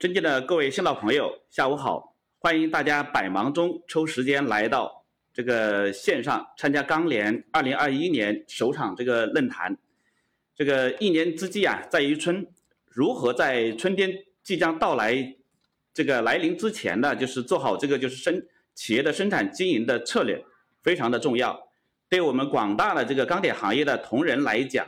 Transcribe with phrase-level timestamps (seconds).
[0.00, 2.16] 尊敬的各位新老朋友，下午好！
[2.38, 9.76] 欢迎大家百忙中抽时间来到这个线上参加钢联二零二一年首场这个论坛。
[10.54, 12.46] 这个一年之计啊，在于春，
[12.86, 14.10] 如何在春天
[14.42, 15.36] 即将到来
[15.92, 18.42] 这个来临之前呢，就是做好这个就是生
[18.74, 20.42] 企业的生产经营的策略，
[20.82, 21.68] 非常的重要。
[22.08, 24.86] 对我们广大的这个钢铁行业的同仁来讲，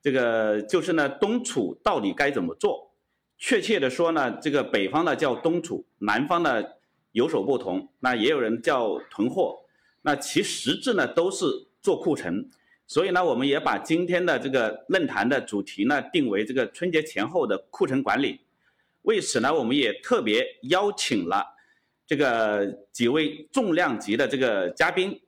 [0.00, 2.85] 这个就是呢，冬储到底该怎么做？
[3.38, 6.62] 确切的说呢，这个北方呢叫冬储，南方呢
[7.12, 7.88] 有所不同。
[8.00, 9.58] 那也有人叫囤货，
[10.02, 11.46] 那其实质呢都是
[11.80, 12.48] 做库存。
[12.86, 18.40] 所以呢，我们也把今天的这个论坛的主题呢定为这个春节前后的库存管理。
[19.02, 21.44] 为此呢，我们也特别邀请了
[22.06, 25.20] 这个几位重量级的这个嘉宾，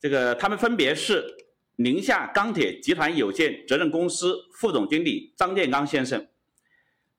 [0.00, 1.34] 这个他们分别是。
[1.80, 6.26] 宁夏钢铁集团有限责任公司副总经理张建刚先生，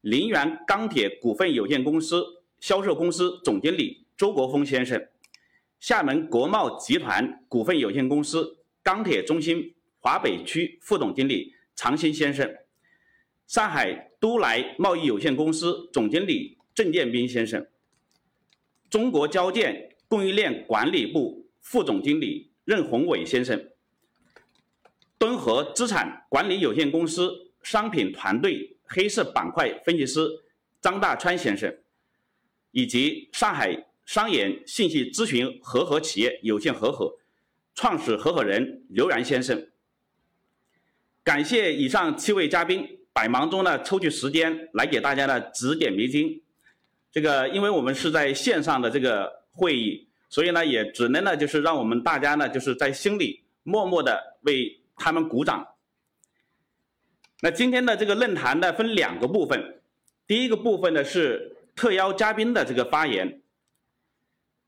[0.01, 2.23] 林源钢铁股份有限公司
[2.61, 5.07] 销售公司总经理周国峰先生，
[5.79, 12.49] 厦门国贸集团股份有限公司钢铁中心华北区副总经理常新先生，
[13.45, 17.67] 上海都来贸易有限公司总经理郑建斌先生，
[18.89, 23.69] 中国交建供应链管理部副总经理任宏伟先生。
[25.17, 30.27] 敦和资产管理有限公司商品团队黑色板块分析师
[30.81, 31.73] 张大川先生，
[32.71, 37.17] 以及上海商研信息咨询合伙企业有限合伙
[37.73, 39.67] 创始合伙人刘然先生。
[41.23, 46.41] 感谢以上七位嘉宾百忙中呢抽取时间来给大家呢指点迷津。
[47.11, 54.75] 这个因为我们是在线上的这个会议，所以呢也只能呢就是让我们大家呢就是在心里默默的为。
[55.01, 55.65] 他们鼓掌。
[57.41, 59.81] 那今天的这个论坛呢，分两个部分。
[60.27, 63.41] 第一个部分呢是特邀嘉宾的这个发言，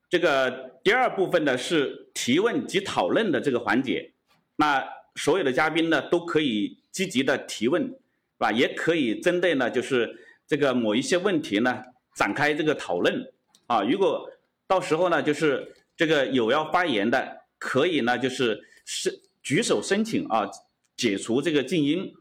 [0.08, 0.50] 这个
[0.82, 4.12] 第二部分呢是提问及讨论的这个环节。
[4.56, 4.82] 那
[5.16, 7.98] 所有的嘉宾呢都可以积极的提问，是
[8.38, 8.50] 吧？
[8.50, 10.10] 也可以针对呢就是
[10.46, 11.82] 这个某一些问题呢
[12.16, 13.32] 展开这个讨论
[13.66, 13.82] 啊。
[13.82, 14.28] 如果
[14.66, 19.20] 到时候呢就是这个有要发言的，可以呢就是是。
[19.42, 20.48] 举手申请啊，
[20.96, 22.14] 解除这个静音。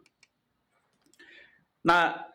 [1.83, 2.27] 那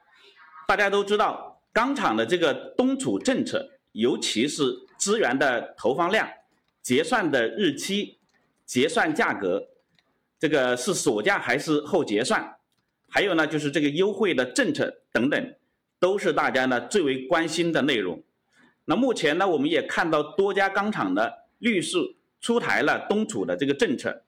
[0.66, 4.64] 大家都知道，钢厂的这个冬储政策，尤其是
[4.98, 6.28] 资源的投放量、
[6.82, 8.18] 结算的日期、
[8.64, 9.68] 结算价格，
[10.38, 12.56] 这个是锁价还是后结算，
[13.08, 15.54] 还有呢就是这个优惠的政策等等，
[16.00, 18.22] 都是大家呢最为关心的内容。
[18.86, 21.98] 那目前呢，我们也看到多家钢厂的律师
[22.40, 24.22] 出台了冬储的这个政策。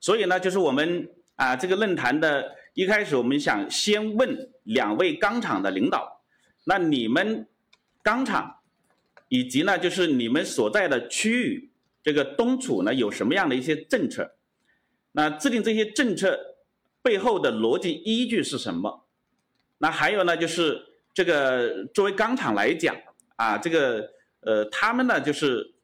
[0.00, 6.20] 所以呢，就是我们啊，这个论坛的一开始，我们想先问两位钢厂的领导，
[6.64, 7.46] 那你们
[8.02, 8.56] 钢厂
[9.28, 11.70] 以及呢，就是你们所在的区域，
[12.02, 14.34] 这个冬储呢有什么样的一些政策？
[15.12, 16.56] 那制定这些政策
[17.00, 19.06] 背后的逻辑依据是什么？
[19.78, 22.96] 那还有呢，就是这个作为钢厂来讲
[23.36, 24.10] 啊，这个
[24.40, 25.74] 呃，他们呢就是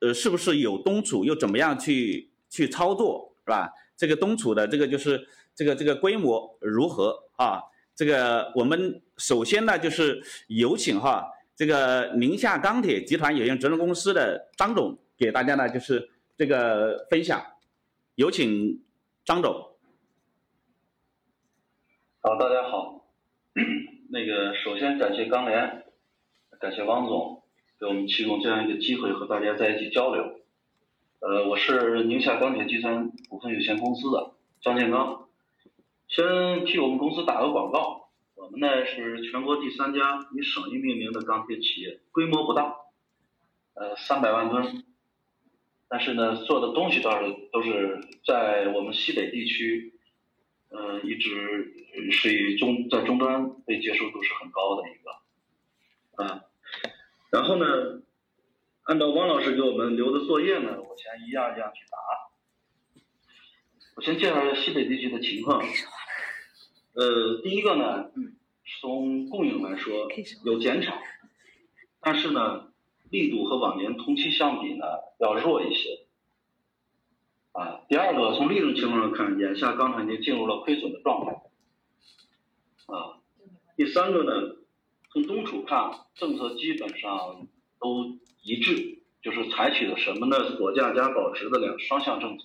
[0.00, 3.32] 呃，是不是有冬储，又怎么样去去操作？
[3.44, 3.70] 是吧？
[3.96, 5.24] 这个冬储的这个就是
[5.54, 7.62] 这个这个规模如何啊？
[7.94, 17.40] 这个我们首先呢就是有请哈这个宁夏钢铁集团有限责任公司的张总给大家呢就是这个分享，
[18.14, 18.82] 有请
[19.24, 19.52] 张总。
[22.22, 23.04] 好，大家好。
[24.10, 25.84] 那个首先感谢钢联，
[26.58, 27.42] 感谢汪总
[27.78, 30.40] 给我们提供这样一个机会和大家在一起交流。
[31.20, 35.28] 呃，我是宁夏钢铁集团股份有限公司的张建刚，
[36.14, 38.10] 先替我们公司打个广告。
[38.34, 42.76] 我们呢是全国第三家以省域命名的钢铁企业，规模不大，
[43.74, 44.84] 呃，三百万吨，
[45.88, 49.94] 但是呢做的东西倒是都是在我们西北地区，
[50.68, 51.72] 呃，一直
[52.10, 56.44] 是以中在终端被接受度是很高的一个，啊，
[57.30, 57.64] 然后呢。
[58.84, 61.96] 按照汪老师给我们留的作业呢，我先一样一样去答。
[63.94, 65.62] 我先介绍一下西北地区的情况。
[66.94, 68.10] 呃，第一个呢，
[68.80, 70.08] 从供应来说
[70.44, 70.92] 有减少，
[72.00, 72.68] 但是呢，
[73.10, 74.84] 力度和往年同期相比呢
[75.18, 76.00] 要弱一些。
[77.52, 81.32] 啊，第二个从利润情况上看，眼下钢厂已经进入了亏损的状态。
[82.86, 83.18] 啊，
[83.76, 84.56] 第三个呢，
[85.12, 87.46] 从中储看，政策基本上
[87.78, 88.18] 都。
[88.44, 90.56] 一致就是采取的什么呢？
[90.56, 92.44] 锁价加保值的两双向政策。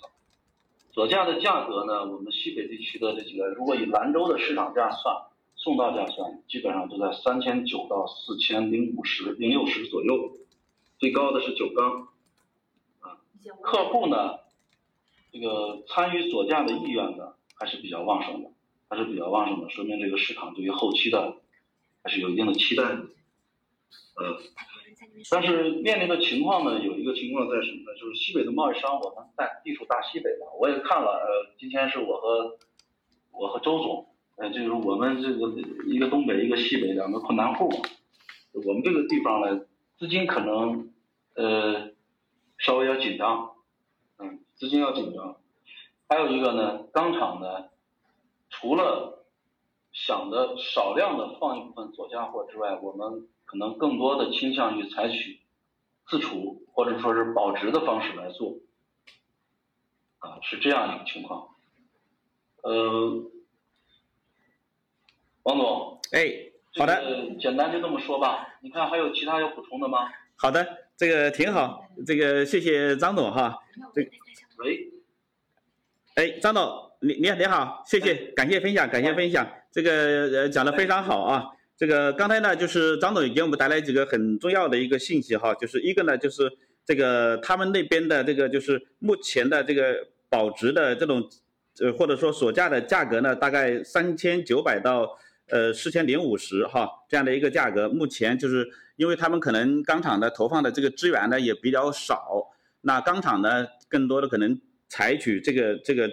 [0.98, 5.16] 锁价的价格呢，我们西北地区的这几个，如果以兰州的市场价算，
[5.56, 10.32] 送到价算基本上都在三千九到四千零五十零六十左右，
[10.98, 12.08] 最高的是九缸。
[13.02, 13.22] 啊，
[13.62, 14.40] 客户呢，
[15.32, 18.50] 这个参与锁价的意愿呢还是比较旺盛的，
[18.90, 21.36] 还是比较旺盛的，说明这个市场对于后期的
[22.02, 23.06] 还是有一定的期待的。
[24.16, 24.38] 呃，
[25.30, 27.98] 但是面临的情况呢，有一个情况在什么呢？
[28.00, 32.58] 就是西北的贸易商，我们在地处大西北的，我也看了，呃，今天是我和
[33.32, 34.08] 我和周总。
[34.38, 35.52] 呃，就是我们这个
[35.88, 37.78] 一个东北一个西北两个困难户嘛，
[38.54, 39.66] 我们这个地方呢，
[39.98, 40.94] 资金可能
[41.34, 41.90] 呃
[42.60, 43.56] 稍微要紧张，
[44.20, 45.38] 嗯，资金要紧张。
[46.08, 47.70] 还有一个呢，钢厂呢，
[48.52, 49.26] 除了
[49.92, 55.40] 想的少量的放一部分左下货之外，我们可能更多的倾向于采取
[56.06, 58.60] 自储或者说是保值的方式来做，
[60.20, 61.56] 啊，是这样一个情况，
[62.62, 63.32] 呃。
[65.44, 68.60] 王总，哎，好的，简单就这么说吧。
[68.60, 70.00] 你看还有其他要补充的吗？
[70.36, 73.58] 好的，这个挺好，这个谢谢张总哈。
[73.94, 74.02] 这
[74.58, 74.92] 喂，
[76.16, 79.92] 哎，张总，你你你好，谢谢，感谢分享，感谢分享，这个
[80.38, 81.46] 呃讲的非常好啊。
[81.78, 86.52] 这个刚才呢，就是张总也给我们带来几个很重要的一个信息哈，就是一个呢，就是
[86.86, 89.96] 这个他们那边的这个就是目前的这个
[90.28, 91.30] 保值的这种
[91.80, 95.18] 呃或者说锁价的价格呢，大概三千九百到。
[95.50, 102.46] 呃，四千零五十哈，这样的一个价格，目前就是因为他们可能钢厂的投放的这个资源呢也比较少，
[102.82, 104.60] 那钢厂呢更多的可能
[104.90, 106.12] 采取这个这个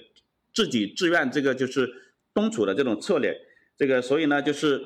[0.55, 1.93] 自己自愿这个就是
[2.33, 3.37] 东储的这种策略，
[3.77, 4.81] 这个所以呢就是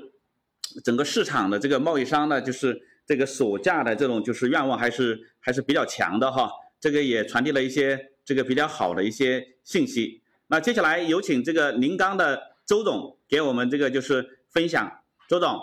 [0.85, 6.50] 整个市场的这个贸易商呢就是这个锁价的这种就是愿望还是还是比较强的哈，
[6.81, 10.23] 这个也传递了一些这个比较好的一些信息。
[10.49, 14.35] 那接下来有请这个临钢的周总给我们这个就是。
[14.50, 15.61] 分享，周总，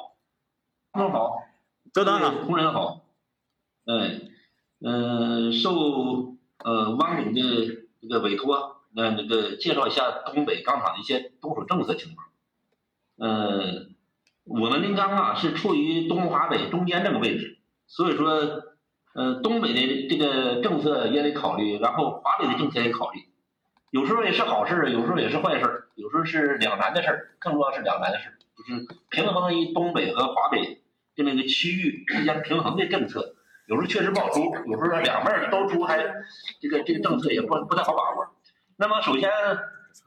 [0.94, 1.42] 周总好，
[1.92, 3.04] 周总好，同仁好，
[3.88, 4.30] 嗯
[4.80, 7.42] 嗯，受呃汪总的
[8.00, 12.28] 这个委托，那那个介绍一下东北钢厂的一些东储政策情况。
[13.18, 13.95] 嗯，
[14.46, 17.58] 我们临钢啊是处于东华北中间这个位置，
[17.88, 18.64] 所以说，
[19.14, 23.22] 呃，东北的这个政策也得考虑，然后华北的政策也考虑，
[23.90, 30.82] 有时候也是好事有时候也是坏事有时候是两难的事儿，更重要是两难的事儿就是平衡于东北和华北
[31.16, 33.36] 这么一个区域之间平衡的政策，
[33.68, 35.98] 有时候确实不好出，有时候两面都出，还
[36.62, 38.28] 这个这个政策也不不太好把握。
[38.78, 39.32] 那么首先，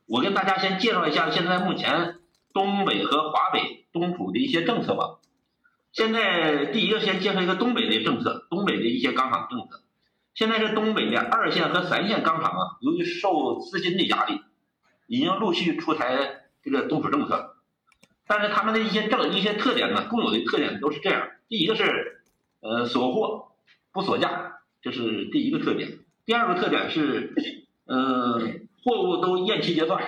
[0.07, 2.18] 我跟大家先介绍一下现在目前
[2.53, 5.19] 东北和华北东储的一些政策吧。
[5.93, 9.83] 现在第一个先介绍一个东北的政策，东北的一些钢厂政策。
[10.35, 14.41] 现在是东北的二线和三线钢厂啊，由于受资金的压力，
[15.07, 17.57] 已经陆续出台这个东储政策。
[18.27, 22.21] 但是他们的一些政一些特点呢，共有的特点都是这样：第一个是，
[22.61, 23.49] 呃，锁货
[23.91, 25.89] 不锁价，这是第一个特点；
[26.27, 27.35] 第二个特点是，
[27.87, 28.39] 呃，
[28.85, 29.99] 货物都延期结算；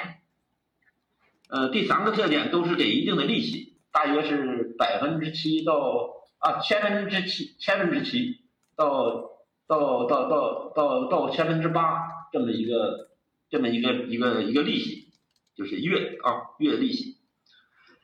[1.50, 8.38] 呃，第三个特点都是给一定的利息，大约是百分之七到啊千分之七千分之七
[8.76, 9.30] 到
[9.66, 12.02] 到到到到到千分之八
[12.32, 13.10] 这么一个
[13.50, 15.08] 这么一个一个一个利息，
[15.56, 17.16] 就是月啊月利息。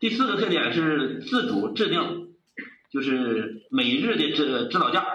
[0.01, 2.35] 第四个特点是自主制定，
[2.91, 5.07] 就是每日的指指导价，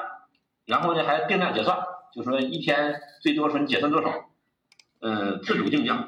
[0.66, 1.78] 然后呢还定量结算，
[2.16, 4.30] 就说一天最多说你结算多少，
[5.02, 6.08] 呃，自主定价。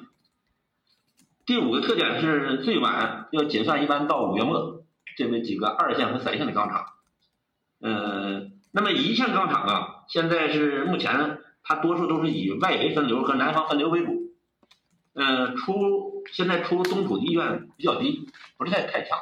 [1.45, 4.83] 第五个特点是最晚要结算一般到五月末，
[5.17, 6.85] 这么几个二线和三线的钢厂，
[7.81, 14.33] 呃，那么一线钢厂啊，现在是目前它多数都是以外围分流和南方分流为主，
[15.13, 16.11] 呃，出。
[16.31, 19.19] 现在出东土的意愿比较低，不是太太强。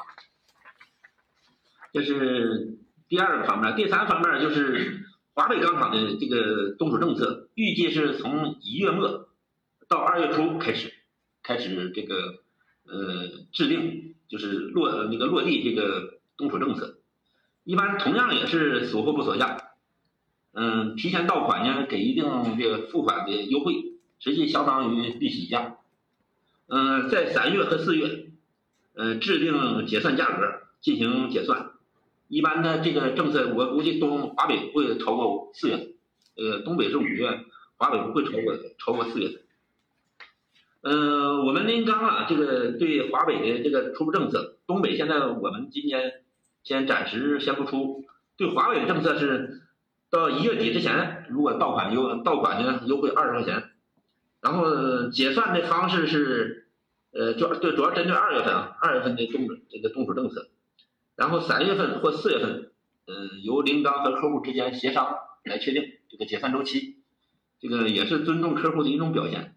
[1.92, 2.78] 这是
[3.10, 9.30] 第二个方面，第三方面就是华北钢厂的这个东土政策，预计是从一月末
[9.90, 10.94] 到二月初开始，
[11.52, 12.40] 开始这个
[12.86, 17.00] 呃制定，就是落那个落地这个东储政策。
[17.66, 19.58] 一般同样也是锁货不锁价，
[20.54, 22.24] 嗯，提前到款呢给一定
[22.58, 23.74] 这个付款的优惠，
[24.18, 25.76] 实际相当于利息价。
[26.68, 28.28] 嗯，在三月和四月，
[28.94, 31.72] 呃，制定结算价格进行结算。
[32.30, 35.96] 一般的这个政策，我估计东华北不会超过四月，
[36.38, 37.44] 呃，东北是五月，
[37.76, 39.42] 华北不会超过超过四月。
[40.82, 46.24] 呃，我们临钢啊，这个对华北的这个出政策，东北现在我们今年
[46.64, 48.06] 先暂时先不出。
[48.36, 49.62] 对华北的政策是，
[50.10, 53.64] 到一月底之前，如果到款优到款呢优惠二十块钱。
[54.42, 56.68] 然后结算的方式是，
[57.12, 60.50] 呃，主要对主要针对二月份啊，二月份的冻这个冻储政策，
[61.16, 62.72] 然后三月份或四月份，
[63.06, 67.04] 呃，由领钢和客户之间协商来确定这个结算周期，
[67.60, 69.54] 这个也是尊重客户的一种表现。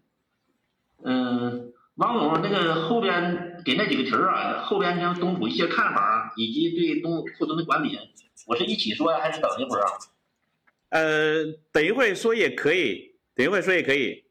[1.03, 7.97] 嗯，王总，那个后边给那几个题儿啊，后边将冬储一些看法以及对东库存的管理，
[8.47, 9.91] 我是一起说呀，还是等一会儿啊？
[10.89, 14.23] 呃，等一会儿说也可以，等一会儿说也可以。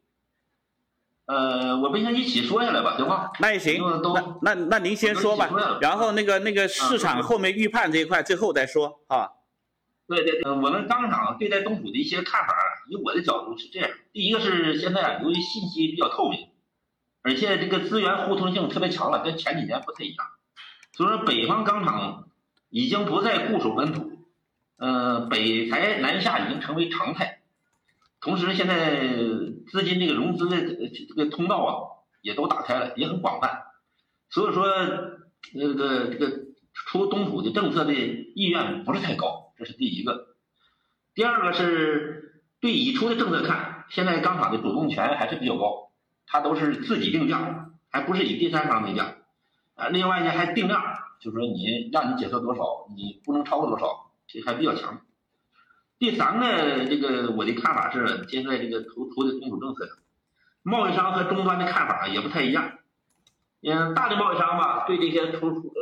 [1.27, 3.31] 呃，我们先一起说下来吧，行吗？
[3.39, 3.81] 那也行，
[4.13, 5.49] 那那那您先说吧，
[5.81, 9.29] 然后那个那个市场后面预判这一块最后再说啊。
[10.07, 12.55] 对对对，我们当场对待冬储的一些看法，
[12.91, 16.47] 以我的角度是这样：第一个是现在由于信息比较透明，
[17.25, 20.27] 而且这个资源互通性特别强了，跟前几年不太一样。
[20.93, 22.29] 所以说，北方钢厂
[22.69, 24.19] 已经不再固守本土，
[24.77, 27.39] 呃，北财南下已经成为常态。
[28.21, 28.99] 同时，现在
[29.71, 30.55] 资金这个融资的
[31.07, 31.71] 这个通道啊，
[32.21, 33.63] 也都打开了，也很广泛。
[34.29, 34.67] 所以说，
[35.55, 40.35] 那个这个出东土的政策的意愿不是太高，这是第一个。
[41.15, 45.84] 第二个是对已出的政策看，现在钢厂的主动权还是比较高，
[46.27, 49.15] 它都是自己定价，还不是以第三方定价。
[49.75, 50.81] 啊，另外呢还定量，
[51.19, 55.01] 就是说你让你解决多少，你不能超过多少，这还比较强。
[55.99, 59.97] 第三个，这个我的看法是，现在这个出出的冬储政策，
[60.61, 62.79] 贸易商和终端的看法也不太一样。
[63.61, 65.73] 嗯，大的贸易商吧，对这些出出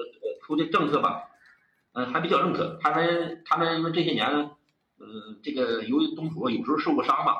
[0.42, 1.24] 出的政策吧，
[1.94, 2.80] 嗯，还比较认可。
[2.82, 4.52] 他们他们因为这些年，
[5.00, 7.36] 嗯，这个由于冬储有时候受过伤吧，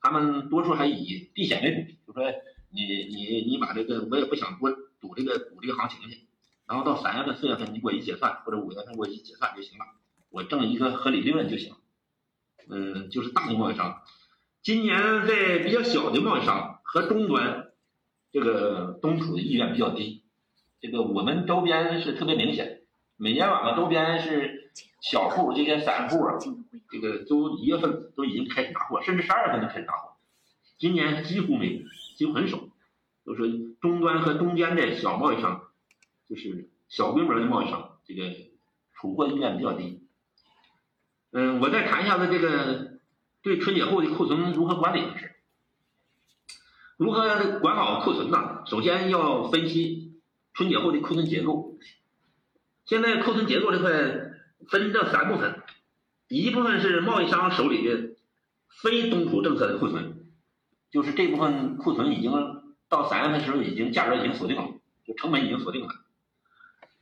[0.00, 2.32] 他们多数还以避险为主，就说
[2.70, 6.26] 你你你把这个我也不想多赌这个赌这个行情去，
[6.66, 9.84] 然后到三月份四月份你给我一结算，或者五月份给我一结算就行了，
[10.30, 11.74] 我挣一个合理利润就行。
[12.70, 14.02] 嗯，就是大的贸易商，
[14.62, 17.70] 今年在比较小的贸易商和终端，
[18.30, 20.22] 这个冬储的意愿比较低。
[20.80, 22.82] 这个我们周边是特别明显，
[23.16, 26.36] 每年晚上周边是小户这些散户啊，
[26.90, 30.16] 这个都一月份都已经开始拿货，甚至十二月份就开始拿货。
[30.78, 31.82] 今年几乎没有，
[32.16, 32.60] 几乎很少，
[33.24, 35.62] 都是终端和中间的小贸易商，
[36.28, 38.30] 就是小规模的贸易商，这个
[38.94, 40.06] 储货意愿比较低。
[41.30, 42.98] 嗯，我再谈一下子这个
[43.42, 45.34] 对春节后的库存如何管理的事。
[46.96, 48.62] 如何管好库存呢？
[48.66, 50.20] 首先要分析
[50.52, 51.78] 春节后的库存结构。
[52.84, 53.92] 现在库存结构这块
[54.68, 55.62] 分这三部分，
[56.28, 58.10] 一部分是贸易商手里的
[58.82, 60.26] 非冬储政策的库存，
[60.90, 62.32] 就是这部分库存已经
[62.88, 64.68] 到三月份时候已经价格已经锁定了，
[65.06, 65.88] 就成本已经锁定了。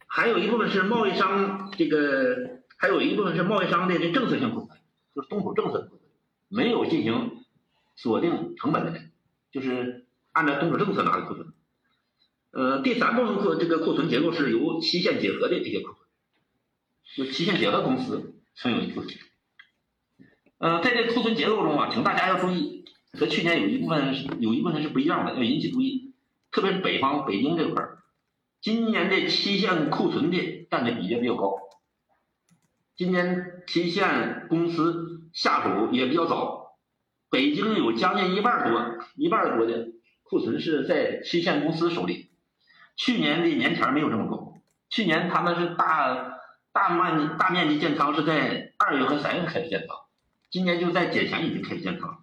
[0.06, 2.56] 还有一部分是贸易商这个。
[2.78, 4.78] 还有一部分是贸易商的这政策性库存，
[5.14, 6.02] 就是冬储政策的库存，
[6.48, 7.42] 没有进行
[7.94, 9.00] 锁定成本的，
[9.50, 11.54] 就是按照冬储政策拿的库存。
[12.50, 16.06] 呃，第三部分库这个库存结构是由期限结合的这些库存，
[17.16, 19.10] 就期限结合公司存有一部分。
[20.58, 26.14] 呃，在这库存结构中啊，请大家要注意，和去年有一部分有一部分是不一样的，要引起注意，
[26.50, 27.98] 特别是北方北京这块儿，
[28.60, 31.52] 今年的期限库存的占的比例比较高。
[32.96, 36.78] 今年期限公司下手也比较早，
[37.28, 39.88] 北京有将近一半多、一半多的
[40.22, 42.30] 库存是在期限公司手里。
[42.96, 44.54] 去年的年前没有这么高，
[44.88, 46.35] 去年他们是大
[46.76, 49.96] 大面积大面积建仓是在二月和三月开始建仓，
[50.50, 52.18] 今年就在节前已经开始建仓，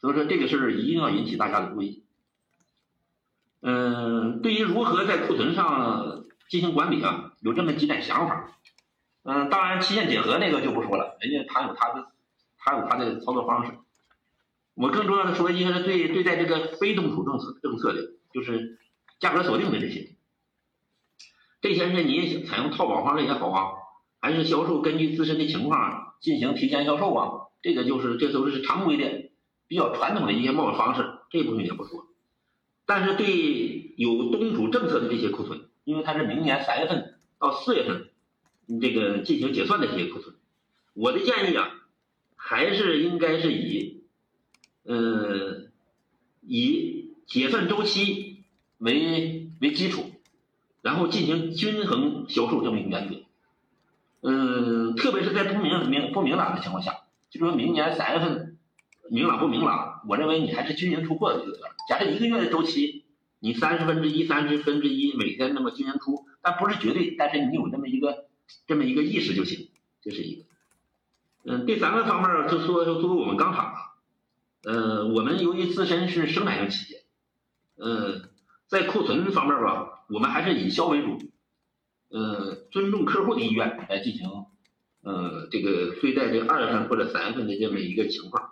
[0.00, 2.02] 所以说这个事儿一定要引起大家的注意。
[3.60, 8.50] 嗯，对于如何在库存上进行管理啊，有这么几点想法。
[9.22, 12.08] 嗯，当然，期限结合那个就不说了，人家他有他的，
[12.58, 13.74] 他有他的操作方式。
[14.74, 18.80] 我更重要的说，应该是对对待这个非冻储政策政策的，就是
[19.20, 20.11] 价格锁定的这些，
[21.62, 23.72] 这些是你采用套保方式也好啊，
[24.20, 27.30] 还是销售根据自身的情况进行提前销售啊，
[27.62, 29.30] 这个就是这都是常规的、
[29.66, 32.06] 比较传统的一些贸易方式，这部分也不说。
[32.84, 38.10] 但是对有冬储政策的这些库存，因为它是明年三月份到四月份。
[38.80, 40.36] 这个进行结算的这些库存，
[40.94, 41.68] 我的建议啊，
[42.36, 44.04] 还是应该是以，
[44.84, 45.66] 呃，
[46.40, 48.44] 以结算周期
[48.78, 50.04] 为为基础，
[50.82, 53.16] 然后进行均衡销售这么一个原则。
[54.20, 58.58] 嗯，特别是在不明明不明朗的情况下，就说明年三月份
[59.08, 61.74] 明朗不明朗，我认为你还是均匀出货的就得了。
[61.88, 63.04] 假设一个月的周期，
[63.38, 68.26] 你三十分之一、三十分之一每天那么均匀出，但不是绝对，但是你有那么一个。
[68.66, 69.70] 这么一个意识就行，
[70.02, 70.44] 这是一个。
[71.44, 73.78] 嗯，第三个方面就说说作为我们钢厂啊，
[74.64, 77.02] 呃，我们由于自身是生产型企业，
[77.76, 78.28] 呃，
[78.66, 81.18] 在库存方面吧，我们还是以销为主，
[82.10, 84.28] 呃，尊重客户的意愿来进行，
[85.02, 88.50] 呃，这个对待这二月份或者三月份的这么一个情况，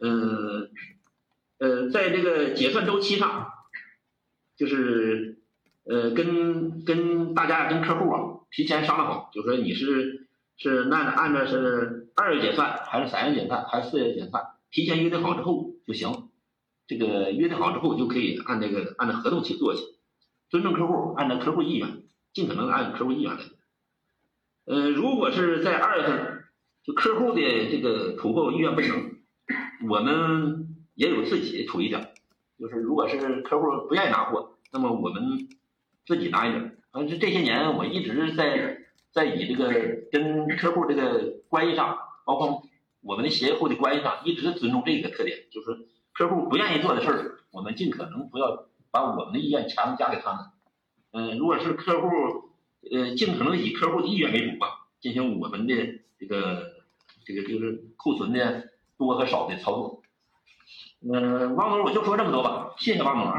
[0.00, 0.68] 呃，
[1.58, 3.48] 呃，在这个结算周期上，
[4.56, 5.40] 就是
[5.84, 16.28] 呃，跟跟大家跟客户啊提前商量好，就说你是是按按照是二月结算还是三月结算还是四月结算，提前约定好之后就行。
[16.88, 19.82] 这个约定好之后，就可以按这个按照合同去做去，
[20.48, 23.40] 尊重客户，按照客户意愿，尽可能按客户意愿来。
[24.66, 26.44] 呃，如果是在二月份，
[26.84, 29.20] 就客户的这个出货意愿不行，
[29.88, 32.14] 我们也有自己出一点，
[32.58, 35.48] 就是如果是客户不愿意拿货，那么我们
[36.06, 36.76] 自己拿一点。
[36.92, 38.78] 反正这些年我一直在
[39.12, 39.72] 在以这个
[40.10, 42.62] 跟客户这个关系上，包括
[43.02, 45.86] 我们的协会的关系上，一直尊重这个特点，就是。
[46.16, 50.46] 客户不愿意做的事儿，我们尽可能不要把我们的意愿强加给他们。
[51.12, 52.08] 嗯，如果是客户，
[52.90, 55.74] 呃，尽可能以客户的意愿为主吧，进行我们的
[56.18, 56.72] 这个
[57.26, 60.02] 这个就是库存的多和少的操作。
[61.02, 63.30] 嗯，王总，我就说这么多吧，谢谢王总。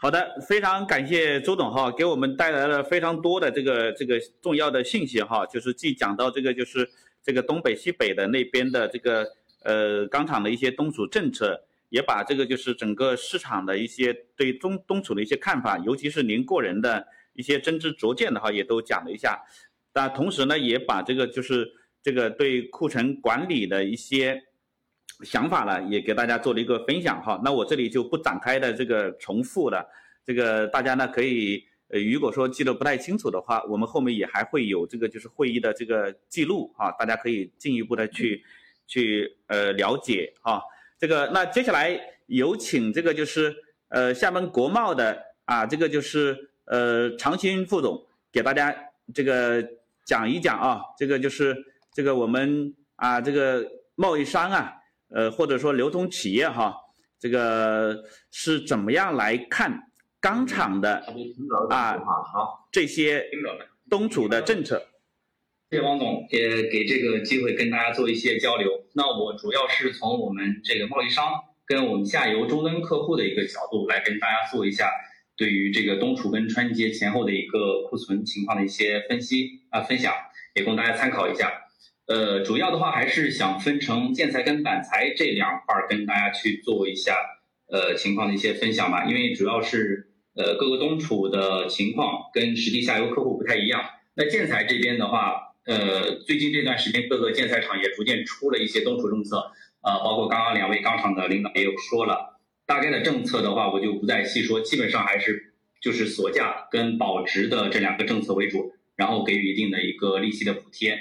[0.00, 6.90] 好的，非常感谢周总哈，给我们带来了非常多的这个这个重要的信息哈，就是既讲到这个就是
[7.22, 9.24] 这个东北西北的那边的这个
[9.62, 11.62] 呃钢厂的一些冬储政策。
[11.88, 19.40] 也把这个就是整个市场的一些对东东储的一些看法，尤其是您个人的一些真知灼见的话，也都讲了一下。
[19.92, 21.66] 但同时呢，也把这个就是
[22.02, 24.42] 这个对库存管理的一些
[25.22, 27.40] 想法呢，也给大家做了一个分享哈。
[27.44, 29.86] 那我这里就不展开的这个重复了。
[30.24, 38.44] 这个大家呢可以，呃，如果说记得不太清楚的话，我们后面也还会有这个就是会议的这个记录哈，大家可以进一步的去
[38.86, 40.60] 去呃了解哈。
[40.98, 43.54] 这个，那接下来有请这个就是
[43.88, 48.74] 呃厦门国贸的啊，这个就是呃常青副总给大家
[49.14, 49.62] 这个
[50.04, 51.56] 讲一讲啊，这个就是
[51.92, 54.72] 这个我们啊这个贸易商啊，
[55.10, 56.74] 呃或者说流通企业哈，
[57.18, 61.04] 这个是怎么样来看钢厂的
[61.70, 61.96] 啊
[62.72, 63.24] 这些
[63.90, 64.82] 东储的政策。
[65.68, 68.84] 谢谢王总，也给这个机会跟大家做一些交流。
[68.94, 71.26] 那我主要是从我们这个贸易商
[71.66, 74.92] 跟我们下游终端客户的一个角度来跟大家做一下
[75.36, 80.14] 对于这个冬储跟春节前后的一个库存情况的一些分析啊分享，
[80.54, 81.64] 也供大家参考一下。
[82.06, 87.16] 呃，主要的话还是想分成建材跟板材这两块跟大家去做一下
[87.72, 93.82] 呃情况的一些分享吧，因为主要是呃各个冬储的情况跟实际下游客户不太一样。
[94.14, 95.42] 那建材这边的话。
[95.66, 99.50] 呃，最近这段时间，各个建材厂也逐渐出了一些冬储政策，
[99.82, 110.96] 呃，包括刚刚两位钢厂的领导也有说了，大概的政策的话，我就不再细说，基本上还是就是锁价跟保值的这两个政策为主，然后给予一定的一个利息的补贴。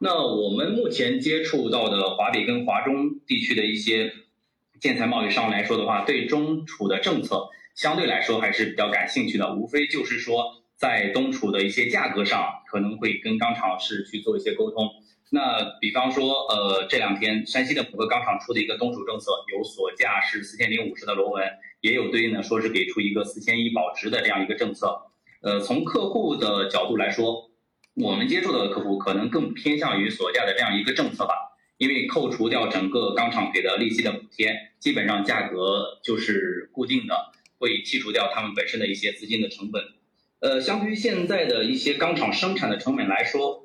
[0.00, 4.12] 那我们目前接触到的华北跟华中地区的一些
[4.78, 10.56] 建材贸易商来说的话，对中储的政策相对来说还是比较感兴趣的，无非就是说。
[10.80, 14.88] 在冬储的一些价格上，可能会跟钢厂是去做一些沟通。
[15.28, 21.44] 那比方说，呃，这两天山西的某个钢厂出的一个冬储政策，有锁价是四千零五十的螺纹，
[21.82, 25.02] 也有对应的说是给出一个四千一保值的这样一个政策。
[25.42, 27.50] 呃，从客户的角度来说，
[27.96, 31.34] 我们接触到的客户可能更偏向于锁价的这样一个政策吧，
[31.76, 37.14] 因为扣除掉整个钢厂给的利息的补贴，基本上价格就是固定的，
[37.58, 39.84] 会剔除掉他们本身的一些资金的成本。
[40.40, 43.62] 呃，相对于现在的一些钢厂生产的成本来说，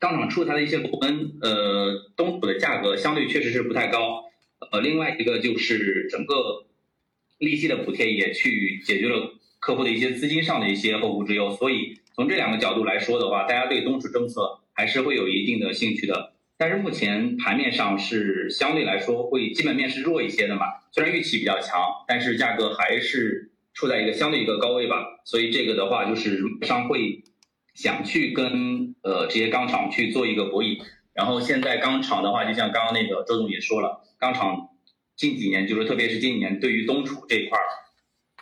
[0.00, 4.24] 钢厂出台的一些螺纹，呃，冬储的价格相对确实是不太高。
[4.72, 6.66] 呃，另外一个就是整个
[7.38, 11.54] 利息的补贴也去解决了客户的一些资金上的一些后顾之忧。
[11.54, 16.32] 所以从这两个角度来说的话，大家对冬储政策还是会有一定的兴趣的。
[16.56, 23.52] 但是目前盘面上是相对来说会基本面是弱一些的嘛，虽然预期比较强，但是价格还是。
[23.78, 27.22] 处在一个相对一个高位吧，所以这个的话就是商会
[27.74, 30.82] 想去跟呃这些钢厂去做一个博弈。
[31.14, 34.70] 然后现在钢厂的话，就像刚刚那个周总也说了，钢厂
[35.14, 37.64] 近几年就是特别是今年对于冬储这块儿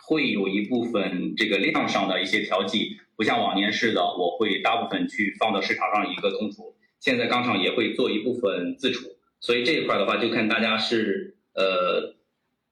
[0.01, 6.75] 会有一部分这个量上的一些调剂，不像往年似的，我会大部分去放到市场上一个冬储。
[6.99, 9.05] 现在钢厂也会做一部分自储，
[9.39, 12.15] 所以这一块的话就看大家是呃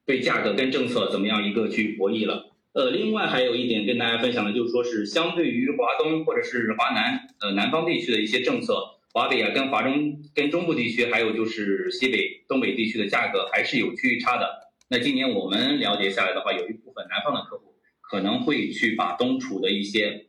[0.04, 2.55] 对价格跟政策怎么样一个去博弈了。
[2.76, 8.76] 呃，另外还有一点跟大家分享的，就是说是相对于华东或者是华南，呃，南方地区的一些政策，
[9.14, 14.74] 华北啊跟华中跟中部地区，还有就是西北、东北地区的价格还是有区域差的。
[14.90, 20.26] 那今年我们了解下来的话，有一部分南方的客户可能会去把东储的一些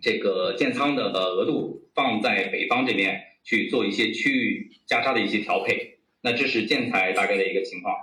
[0.00, 5.98] 这个建仓的额度放在北方这边去做一些区域价差的一些调配。
[6.22, 7.94] 那这是建材大概的一个情况。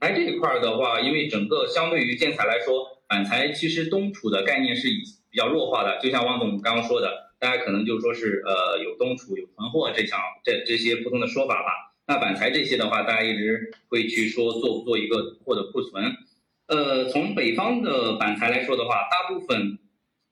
[0.00, 5.98] 哎，这一块的话，因为整个相对于建材来说，板材其实东储的概念是以比较弱化的。
[6.00, 11.94] 就像汪总刚刚说的，大家可能就说是呃有东储有囤货这项这这些不同的说法吧。
[12.06, 16.16] 那板材这些的话，大家一直会去说做不做一个货的库存。
[16.68, 19.78] 呃，从北方的板材来说的话，大部分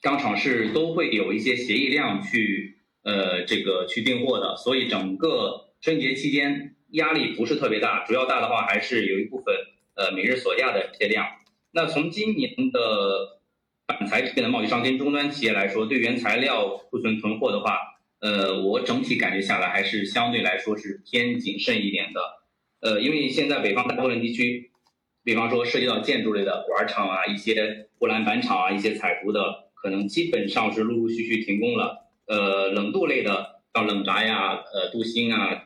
[0.02, 9.54] 钢厂是都会有一些协议量去呃这个去订货的，所以整个春节期间压力不是特别大，主要大的话还是有一部分
[9.94, 11.26] 呃每日锁价的这些量。
[11.74, 13.40] 那从今年的
[13.86, 17.90] 板材这边的贸易商跟终端企业来说，对原材料库存囤货的话。
[18.20, 22.20] 呃，我整体感觉下来还是相对来说是偏谨慎一点的，
[22.80, 24.70] 呃，因为现在北方大部分地区，
[25.22, 32.06] 比方说涉及到建筑类的管厂啊，一些护栏板厂啊，一些彩图的，可能基本上是陆陆续续停工了。
[32.26, 35.64] 呃，冷镀类的，像冷轧呀、呃镀锌啊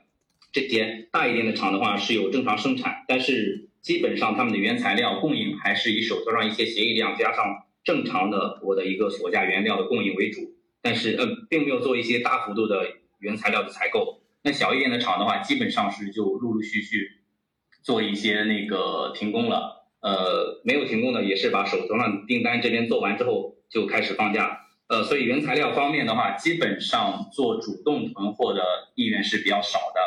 [0.51, 10.55] 这些大一点的厂的话是有正常生产，但是基本上他们的原材料供应还是以手头上一些协议量加上正常的我的一个锁价原料的供应为主。
[10.81, 12.87] 但是，呃，并没有做一些大幅度的
[13.19, 14.23] 原材料的采购。
[14.43, 17.09] 那小一点的厂的话，基本上是就陆陆续续
[17.83, 19.89] 做一些那个停工了。
[20.01, 24.61] 呃，没有停工的也是把手头上订单这边做完之后就开始放假。
[24.87, 28.63] 呃，所以原材料方面的话，基本上做主动囤货的
[28.95, 30.01] 意愿是比较少的。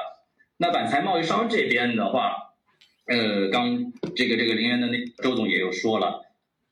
[0.57, 2.50] 那板材贸易商这边的话，
[3.05, 6.27] 呃，刚这个这个林园的那周总也有说了。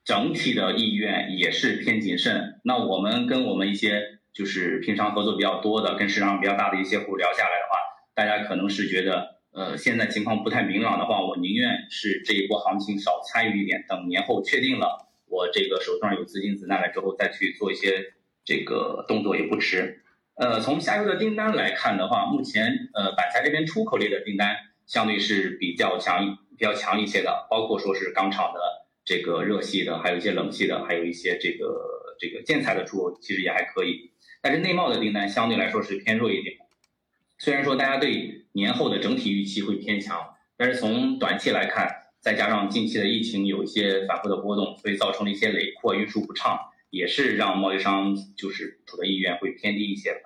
[0.05, 2.59] 整体的意愿也是偏谨慎。
[2.63, 7.77] 那我们跟我们一些就是平常合作比较多的、跟市场上比较大的一些户聊下来的话，
[8.15, 18.13] 大家可能是觉得，呃，现在情况不太明朗的话，我宁愿是这一波行情少参与一点，等年后确定了我这个手上有资金子弹了之后再去做一些
[18.43, 20.01] 这个动作也不迟。
[20.37, 24.55] 呃，从下游的订单来看的话，目前呃板材这边出口类的订单
[24.89, 28.59] 相对是比较强、比较强一些的，包括说是钢厂的。
[29.05, 36.57] 这个热系的，还有一些冷系的，还有一些这个这个建材的出口其实也还可以，但是内贸的订单相对来说是偏弱一点。
[37.39, 46.59] 虽然说大家对年后的整体预期会偏强，但是从短期来看，再加上近期的疫情有一些反复的波动，所以造成了一些累货运输不畅，
[46.91, 50.21] 也是让贸易商就是出的意愿会偏低一些。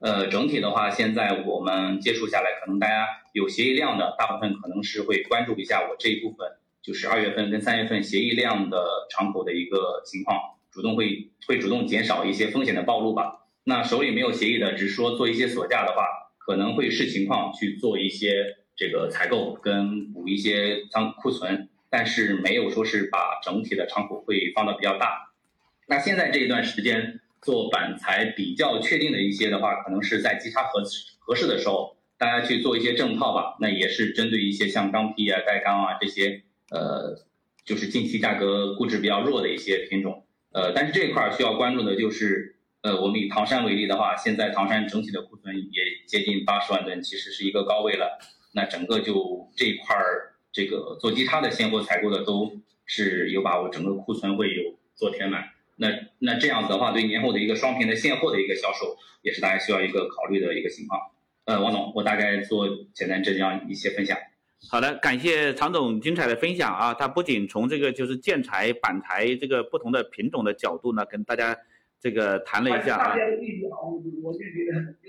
[0.00, 6.48] 呃，整体的话，现在我们接触下来，可能大家有协议量的，大部分可能是会关注一下我这一部分。
[6.82, 10.38] 就是二月份跟三月份协议量的敞口的一个情况，
[10.70, 13.46] 主动会会主动减少一些风险的暴露吧。
[13.64, 16.06] 那手里没有协议的，只是说做一些锁价的话，
[16.38, 25.30] 可能会视情况去做一些这个采购跟补一些仓库存，但是没有说是把整体的敞口会放的比较大。
[25.86, 30.82] 那现在这一段时间做板材比较确定的一些的话，可能是在基差合
[31.18, 33.56] 合适的时候，大家去做一些正套吧。
[33.60, 36.42] 那也是针对一些像钢坯啊、带钢啊这些。
[36.70, 37.26] 呃，
[37.64, 48.20] 就是近期价格估值比较弱的一些品种，呃，但是这一块需要关注的就是，呃，我们以唐山为例的话，现在唐山整体的库存也接近八十万吨，其实是一个高位了。
[48.54, 52.52] 那整个就这一块儿，这个做基差的现货采购的都
[52.86, 55.42] 是有把握，整个库存会有做填满。
[55.80, 55.88] 那
[56.18, 61.00] 那这样子的话，对年后的一个双屏的现货的一个销售，也是大家需要一个考虑的一个情况。
[61.46, 64.16] 呃，王总，我大概做简单这样一些分享。
[64.70, 66.92] 好的，感谢常总精彩的分享啊！
[66.92, 71.56] 他不仅从这个就是建材、板材这个不同的品种的角度呢，跟大家
[71.98, 73.14] 这个谈了一下啊，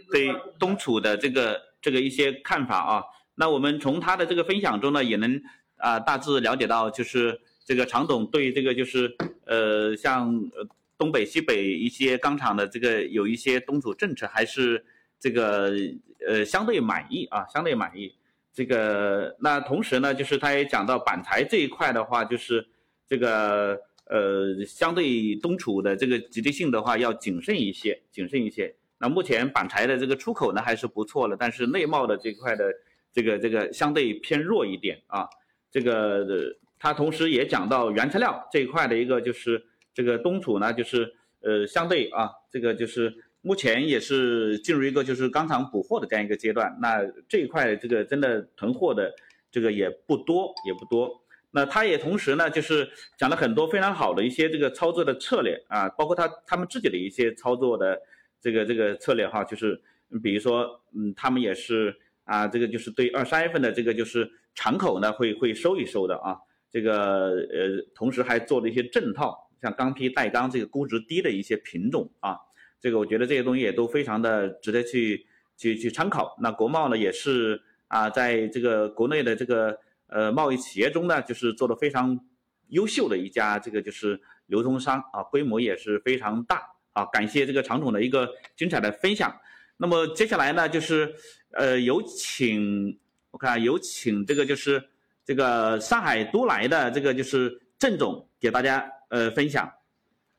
[0.09, 3.03] 对东楚的这个这个一些看法啊。
[3.35, 5.41] 那我们从他的这个分享中呢，也能
[5.75, 10.33] 啊大致了解到，就是这个常总对这个就是呃像
[10.97, 14.83] 东北、西北一些钢厂的这个有一些东储政策，还是
[15.19, 15.71] 这个
[16.27, 18.13] 呃相对满意啊，相对满意。
[18.53, 22.67] 这个那同时呢，就是他也讲到板材这一块的话，就是
[23.07, 28.75] 这个呃，相对东储的这个积极性的话，要谨慎一些，谨慎一些。
[28.97, 32.71] 那目前板材的这个出口呢还是不错的，但是内贸的这块的
[33.13, 35.27] 这个这个相对偏弱一点啊。
[35.71, 36.25] 这个
[36.81, 39.63] 他同时也讲到原材料这一块的一个就是
[39.93, 43.13] 这个东储呢，就是呃相对啊，这个就是。
[43.43, 49.11] 目前也是进入一个就是钢厂补货的这样一个阶段，那这一块这个真的囤货的
[49.49, 51.09] 这个也不多也不多。
[51.49, 57.99] 那他也同时呢，就是讲了很多非常好的一些这个操作的策略啊，包括他他们自己的一些操作的
[58.39, 59.81] 这个这个策略哈，就是
[60.21, 66.37] 比如说嗯，他们也是啊，这个就是对二三月份的这个就是敞口呢会会收一收的啊，
[66.71, 72.37] 这个呃同时还做了一些正套，像钢坯、带钢这个估值低的一些品种啊，
[72.79, 76.37] 这个我觉得这些东西也都非常的值得去去去参考。
[76.41, 82.17] 那国贸呢也是啊，在这个国内的这个呃贸易企业中呢，就是做的非常
[82.69, 87.05] 优秀的一家这个就是流通商啊，规模也是非常大啊。
[87.11, 89.35] 感谢这个常总的一个精彩的分享。
[89.75, 91.13] 那么接下来呢，就是
[91.51, 92.97] 呃有请
[93.31, 94.81] 我看有请这个就是
[95.25, 99.71] 这个上海都来的这个就是郑总给大家呃分享。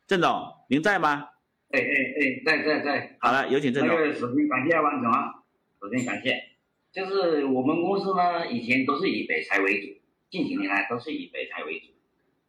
[0.06, 1.28] 郑总您在吗？
[1.70, 3.16] 哎哎哎，在在在。
[3.20, 3.96] 好了，有请郑总。
[3.96, 5.42] 那个首先感谢王总啊，
[5.80, 6.36] 首先感谢。
[6.92, 9.86] 就是我们公司呢，以前都是以北财为主，
[10.30, 11.86] 近几年来都是以北财为主。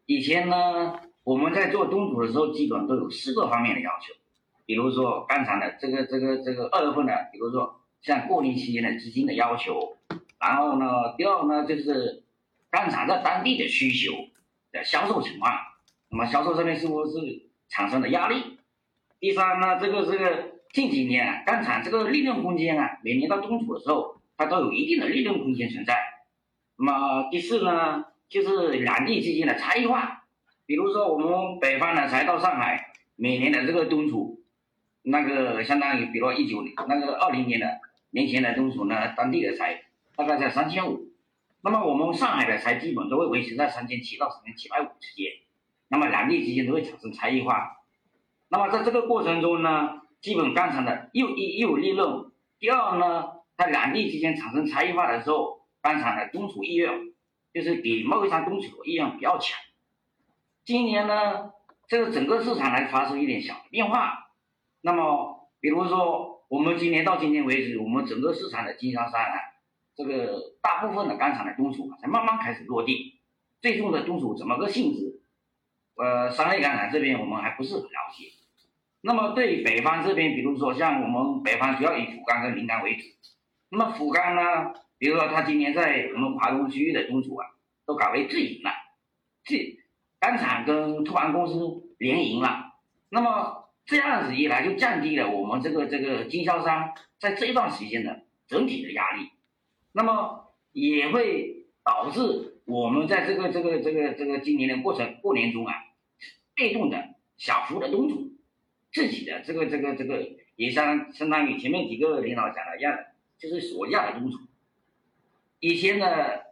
[0.06, 4.14] 以前呢，我们在做东主的时候，基本都有四个方面的要求，
[4.66, 9.96] 比如说刚才的这个这个这个二月份的，比如说像过年期间的资金的要求，
[10.42, 12.23] 然后呢，第二呢就是
[12.74, 14.14] 钢厂在当地的需求
[14.72, 15.54] 的销售情况，
[16.10, 17.12] 那么销售上面是不是
[17.70, 18.58] 产生了压力？
[19.20, 25.96] 第三呢，这个这个近几年啊，钢厂这个利润空间啊，每年到冬储的时候，它都有一定的利润空间存在。
[26.76, 30.24] 那么第四呢，就是两地之间的差异化，
[30.66, 34.42] 比如说我们北方的才到上海，每年的这个冬储，
[35.04, 37.68] 那个相当于，比如说一九年那个二零年的
[38.10, 39.84] 年前的冬储呢，当地的才
[40.16, 41.13] 大概在三千五，
[41.66, 45.32] 那么我们上海的才基本都会维持在三千七到三千七百五之间，
[45.88, 47.78] 那么两地之间都会产生差异化。
[48.50, 56.92] 那么在这个过程中呢，基本钢厂的又一又有利润，第二呢，在两地之间产生差异化的时候，钢厂的冬储意愿
[57.54, 59.58] 就是比贸易商冬储意愿比较强。
[60.66, 61.52] 今年呢，
[61.88, 64.32] 这个整个市场来发生一点小的变化。
[64.82, 69.34] 那么，比如说我们今年到今天为止，我们整个市场的经销商啊，
[69.96, 73.22] 这个大部分的钢厂的冬储才慢慢开始落地，
[73.62, 75.22] 最终的冬储怎么个性质？
[75.96, 78.32] 呃，商业钢厂这边我们还不是很了解。
[79.02, 83.04] 那么对北方这边，比如说像我们北方主要以福冈跟临港为主。
[83.70, 87.46] 那么福冈呢，比如说他今年在我们华东区域的东储啊，
[87.86, 88.72] 都改为自营了，
[89.44, 89.56] 自
[90.20, 92.74] 钢厂跟托盘公司联营了。
[93.10, 99.30] 那么这样子一来，就降低了我们这个这个经销商在这一段时间的整体的压力。
[99.94, 105.74] 那么也会导致我们在这个这个这个这个今年的过程过年中啊，
[106.54, 108.34] 被动的小幅的东储。
[108.92, 110.24] 自己的这个这个这个
[110.56, 112.96] 也相相当于前面几个领导讲的一样，
[113.40, 114.38] 就是所要的东储。
[115.60, 116.44] 以前的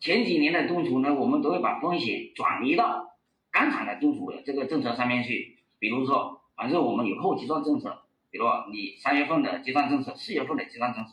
[0.00, 3.16] 前几年的东储呢，我们都会把风险转移到
[3.52, 5.58] 钢厂的东储的这个政策上面去。
[5.78, 11.12] 比如说，反正我们有后结算政策，比如你三月份的结算政策、四月份的结算政策，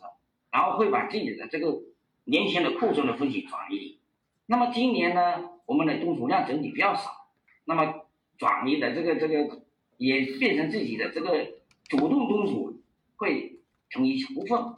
[0.56, 1.82] 然后会把自己的这个
[2.24, 4.00] 年前的库存的风险转移。
[4.46, 7.28] 那么今年呢，我们的东储量整体比较少，
[7.66, 8.06] 那么
[8.38, 9.66] 转移的这个这个。
[9.98, 11.54] 也变成自己的这个
[11.88, 12.82] 主动东储
[13.16, 14.76] 会成一小部分，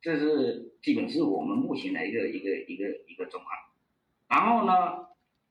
[0.00, 3.54] 这是基本是我们目前的一个一个一个一个状况。
[4.26, 5.08] 然后呢，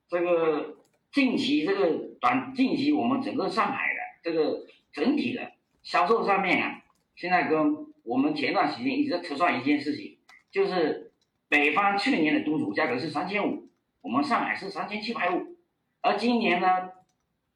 [0.10, 0.78] 这个
[1.12, 5.52] 近期这个短近期我们整个上海的这个整体的
[5.84, 6.82] 销售上面啊，
[7.16, 10.18] 现在跟我们前段时间一直在测算一件事情，
[10.52, 11.12] 就是
[11.50, 13.70] 北方去年的冬储价格是三千五，
[14.02, 15.56] 我们上海是三千七百五，
[16.02, 16.68] 而今年呢？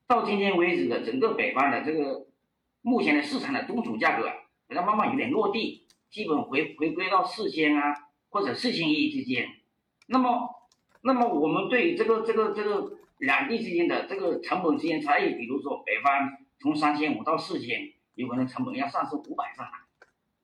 [0.09, 2.27] 到今天为止的整个北方的这个
[2.81, 7.93] 目前的市场的冬储价格，好像慢慢有点落地，基本回回归到四千啊
[8.29, 9.49] 或者四千一之间。
[10.05, 10.47] 那么，
[11.01, 19.71] 那么我们对于这个这个这个两地之间的这个成本之间差异，比如说北方从三千五到四千，有可能成本要上升五百上来。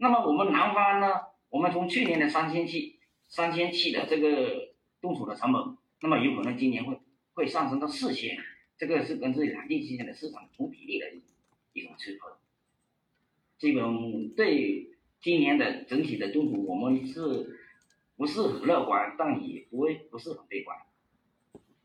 [0.03, 1.13] 那么我们南方呢，
[1.49, 6.99] 我们从去年的三千七三千七的这个冻储的成本，那么有可能今年会
[7.35, 8.37] 会上升到四千。
[8.77, 11.05] 这个是跟这两地之间的市场同比例的
[11.71, 12.37] 一种持合，
[13.57, 14.89] 基本对
[15.21, 17.57] 今年的整体的动图，我们是
[18.17, 20.77] 不是很乐观，但也不会不是很悲观。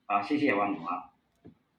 [0.06, 1.10] 啊，谢谢王总啊。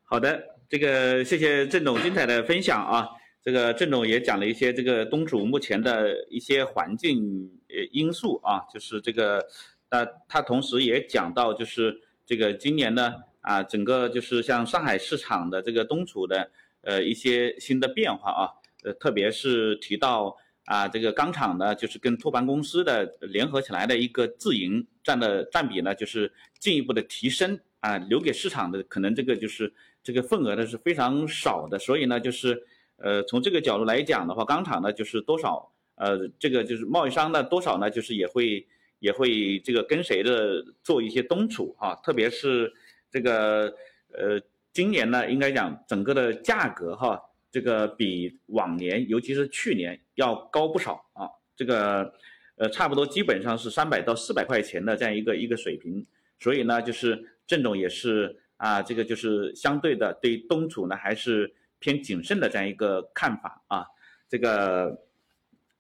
[0.06, 3.10] 好的，这个谢谢郑总精彩的分享啊。
[3.50, 9.44] 这个郑总也讲了一些这个东主目前的一些环境呃因素啊，就是这个，
[9.90, 13.16] 呃，他同时也讲到就是这个今年呢。
[13.42, 18.52] 啊，整个就是像上海市场的这个东储的呃一些新的变化啊，
[18.84, 20.36] 呃，特别是提到
[20.66, 32.62] 啊这个钢厂呢，就是跟托盘公司的联合起来的一个自营占的占比呢，就是进一步的提升啊，留给市场的可能这个就是这个份额呢是非常少的，所以呢就是
[33.02, 38.68] 呃从这个角度来讲的话，钢厂呢就是多少呃这个就是贸易商呢多少呢就是也会
[39.00, 42.72] 也会这个跟随着做一些东储啊，特别是。
[43.12, 43.74] 这个
[44.14, 44.40] 呃，
[44.72, 51.28] 今年呢，应该讲整个的价格哈，这个比往年，尤其是去年要高不少啊。
[51.56, 52.14] 这个
[52.58, 56.06] 呃，差不多基本上是三百到四百块钱的这样一个一个水平。
[56.40, 63.86] 所以呢，就是郑总也是啊，这个就是相对的对冬储呢还是偏谨慎的这样一个看法啊。
[64.30, 65.02] 这个，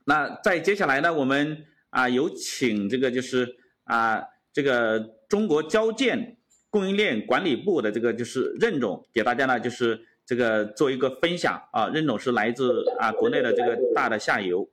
[0.05, 6.35] 那在接下来呢，我们啊有请这个就是啊这个中国交建。
[6.71, 11.87] 供应链管理部的这个就是任总给大家呢，就是这个做一个分享啊。
[11.87, 14.69] 任总是来自啊国内的这个大的下游，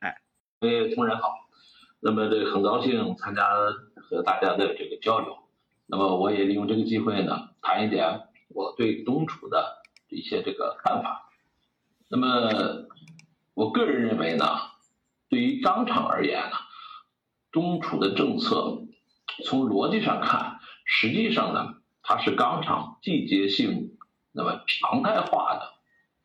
[0.00, 0.20] 哎，
[0.58, 1.32] 各位同仁好，
[2.00, 3.46] 那么这个很高兴参加
[3.94, 5.32] 和大家的这个交流。
[5.86, 9.75] 那么我也利用这个机会呢，谈一点我对东储的
[10.08, 11.30] 一些这个看法。
[12.08, 12.86] 那么
[13.54, 14.44] 我个人认为呢，
[15.28, 16.56] 对于钢厂而言呢，
[17.50, 18.82] 中储的政策
[19.44, 20.60] 从逻辑上看。
[20.88, 23.98] 实际上呢，它是钢厂季节性
[24.30, 25.72] 那么常态化的，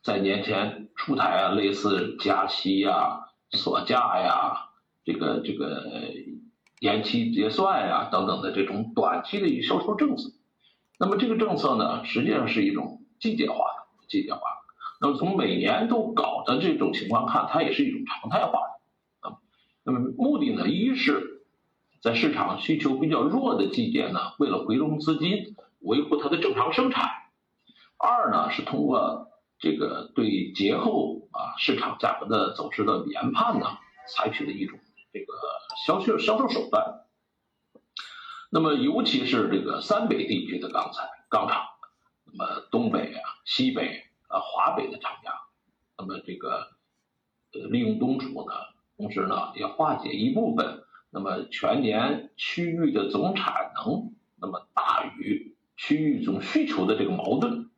[0.04, 4.70] 在年前出台啊，类似加息呀、锁价呀、
[5.04, 6.14] 这个这个
[6.80, 10.30] 延期结算呀等等的这种短期的一个销售政策。
[11.00, 14.42] 那么这个政策呢，实际上是一种季节化的，季节化。
[15.00, 19.38] 那么从每年都搞的这种情况看，它也是一种常态化的啊。
[19.84, 21.38] 那么目的呢，一是。
[22.04, 27.06] 在市场需求比较弱的季节呢，为了回笼资金，维护它的正常生产；
[28.00, 29.28] 二呢是通过
[29.60, 33.68] 这个对节后啊市场价格的走势的研判呢，
[34.08, 34.80] 采取的一种
[35.14, 35.32] 这个
[35.86, 37.02] 销售销售手段。
[38.50, 41.62] 那么尤其是这个三北地区的钢材钢厂，
[42.34, 45.34] 那么东北啊、西北啊、华北的厂家，
[45.98, 46.72] 那么这个
[47.54, 48.54] 呃利用冬储呢，
[48.98, 50.84] 同时呢也化解一部分。
[51.14, 57.70] 那么全年区域的总产能，那么大于区域总需求的这个矛盾，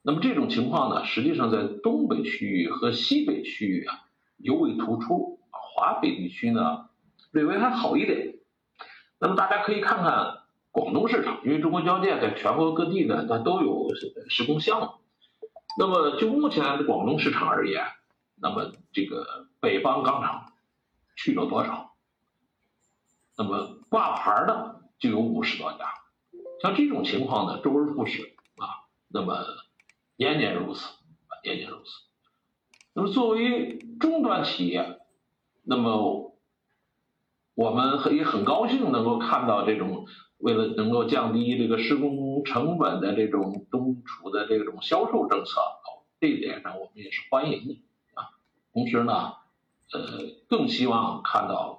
[0.00, 4.06] 那么这种情况呢，实际上在东北区域和西北区域啊
[4.38, 6.88] 尤为突出，华北地区呢
[7.30, 8.36] 略微还好一点。
[9.18, 10.37] 那么大家可以看看
[10.70, 13.88] 广东市场，因为中国交建在全国各地呢，它都有
[14.28, 14.90] 施工项目。
[15.78, 17.84] 那么就目前广东市场而言，
[18.36, 20.52] 那么这个北方钢厂
[21.16, 21.94] 去了多少？
[23.36, 25.94] 那么挂牌的就有五十多家，
[26.60, 28.66] 像这种情况呢，周而复始啊，
[29.06, 29.44] 那么
[30.16, 30.88] 年年如此，
[31.44, 31.90] 年年如此。
[32.94, 34.98] 那么作为终端企业，
[35.62, 36.36] 那么
[37.54, 40.06] 我们也很高兴能够看到这种
[40.38, 45.60] 为了能够降低这个施工成本的这种东储的这种销售政策，
[46.20, 47.82] 这一点上我们也是欢迎的
[48.14, 48.30] 啊。
[48.72, 49.34] 同时呢，
[49.92, 50.00] 呃，
[50.48, 51.78] 更希望看到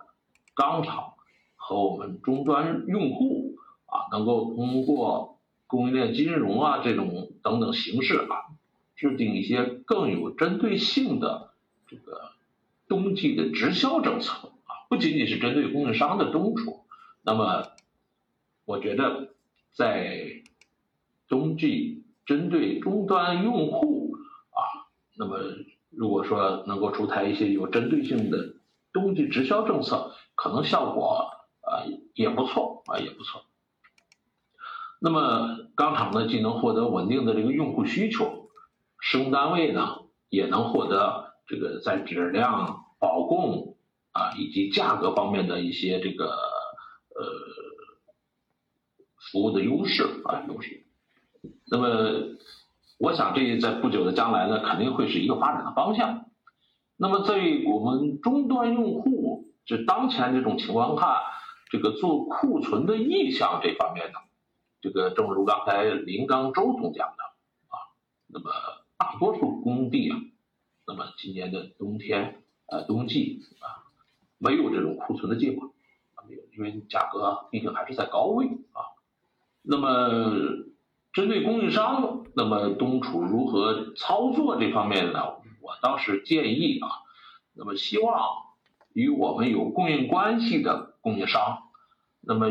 [0.55, 1.13] 钢厂。
[1.61, 8.49] 和我们终端用户啊，能够通过供应链金融啊这种等等形式啊，
[8.95, 11.51] 制定一些更有针对性的
[11.85, 12.31] 这个
[12.87, 16.85] 冬季的直销政策啊，不仅仅是针对供应商的冬储。
[17.21, 17.67] 那么，
[18.69, 19.33] 我觉得
[19.73, 20.43] 在
[21.27, 24.13] 冬季针对终端用户
[24.51, 24.85] 啊，
[25.17, 25.39] 那么
[25.89, 28.53] 如果说能够出台一些有针对性的
[28.93, 31.31] 冬季直销政策，可能效果。
[31.61, 33.43] 啊，也不错啊，也不错。
[34.99, 38.49] 那么钢厂呢，既能获得稳定的这个用户需求，
[38.99, 43.77] 施工单位呢也能获得这个在质量保供
[44.13, 47.25] 啊以及价格方面的一些这个呃
[49.31, 50.83] 服务的优势啊优势。
[51.65, 52.37] 那么
[52.97, 56.25] 我想这在不久的将来呢，肯定会是一个发展的方向。
[56.97, 61.09] 那么在我们终端用户就当前这种情况看。
[61.71, 64.17] 这个做库存的意向这方面呢，
[64.81, 67.23] 这个正如刚才林刚周总讲的
[67.67, 67.93] 啊，
[68.25, 68.49] 那么
[68.97, 70.17] 大多数工地啊，
[70.87, 73.85] 那么今年的冬天呃冬季啊，
[74.39, 75.67] 没有这种库存的计划
[76.15, 78.89] 啊没有，因为价格毕竟还是在高位啊。
[79.61, 80.09] 那么
[81.13, 85.19] 针对供应商，那么冬储如何操作这方面呢？
[85.61, 86.89] 我倒是建议啊，
[87.53, 88.49] 那么希望。
[88.93, 91.59] 与我们有供应关系的供应商，
[92.21, 92.49] 那么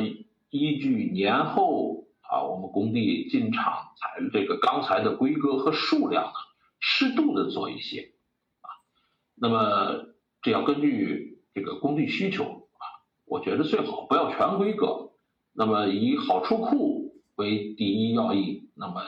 [0.50, 6.32] 依据年后啊，我们工地进场材这个钢材的规格和数量呢，
[6.78, 8.12] 适度的做一些
[8.60, 8.70] 啊，
[9.34, 10.06] 那么
[10.40, 12.84] 这要根据这个工地需求啊，
[13.26, 15.10] 我觉得最好不要全规格，
[15.52, 16.97] 那么以好出库
[17.38, 18.68] 为第一要义。
[18.74, 19.02] 那么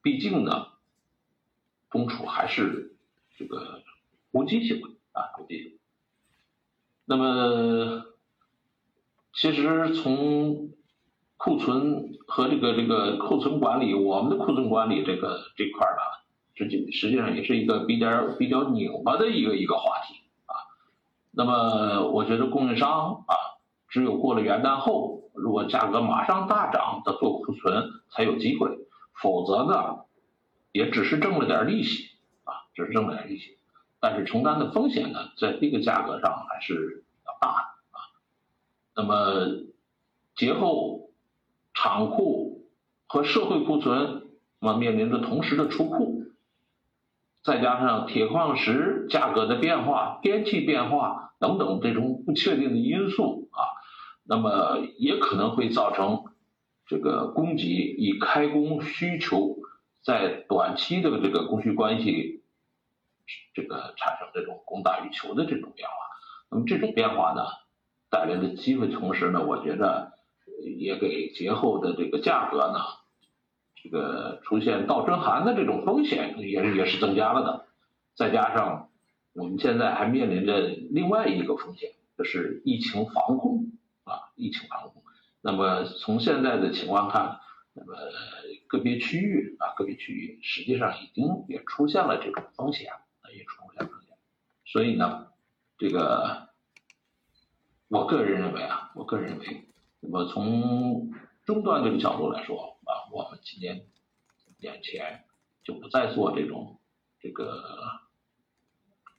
[0.00, 0.68] 毕竟呢，
[1.90, 2.96] 中储还是
[3.36, 3.82] 这个
[4.30, 4.80] 无机性
[5.12, 5.78] 啊，无机性。
[7.04, 8.04] 那么，
[9.34, 10.70] 其实从
[11.36, 16.00] 库存和这个这个库存管理，我们的库存管理这个这块呢，
[16.54, 20.54] 实际实际上也是一个比较比较拧巴的一个一个话题啊。
[21.32, 23.34] 那么我觉得供应商啊，
[23.88, 28.68] 只有过了元旦后，如果价格马上大涨，的做库存才有机会，
[29.12, 30.04] 否则呢，
[30.72, 32.10] 也只是挣了点利息
[32.44, 33.58] 啊，只是挣了点利息，
[34.00, 37.98] 但是承担的风险呢，在这个价格上还是比较大的啊。
[38.94, 39.64] 那么
[40.34, 41.00] 节后。
[41.74, 42.68] 厂库
[43.06, 44.28] 和社会库存，
[44.60, 46.26] 那么面临着同时的出库，
[47.42, 53.64] 再加上铁矿石价格的变化、天气变化等等这种不确定的因素啊，
[54.24, 56.24] 那么也可能会造成
[56.86, 59.58] 这个供给与开工需求
[60.02, 62.42] 在短期的这个供需关系，
[63.54, 65.94] 这个产生这种供大于求的这种变化。
[66.50, 67.42] 那么这种变化呢，
[68.10, 70.12] 带来的机会，同时呢，我觉得。
[70.64, 72.78] 也给节后的这个价格呢，
[73.82, 77.66] 这个出现倒春寒的这种风险也是也是增加了的。
[78.14, 78.90] 再加上
[79.32, 83.72] 我们现在还面临着另外一个风险，就是疫情防控，
[84.34, 85.02] 疫情防控。
[85.40, 87.40] 那么从现在的情况看，
[87.72, 87.94] 那么
[88.68, 92.92] 个别区域啊，个别区域实际上已经也出现了这种风险，
[93.34, 94.16] 也出现风险。
[94.64, 95.28] 所以呢，
[95.78, 96.50] 这个
[97.88, 99.68] 我个人认为啊，我个人认为。
[100.00, 101.12] 那么从
[101.44, 103.86] 终端这个角度来说啊，我们今年
[104.58, 105.24] 年前
[105.64, 106.80] 就不再做这种
[107.20, 107.62] 这个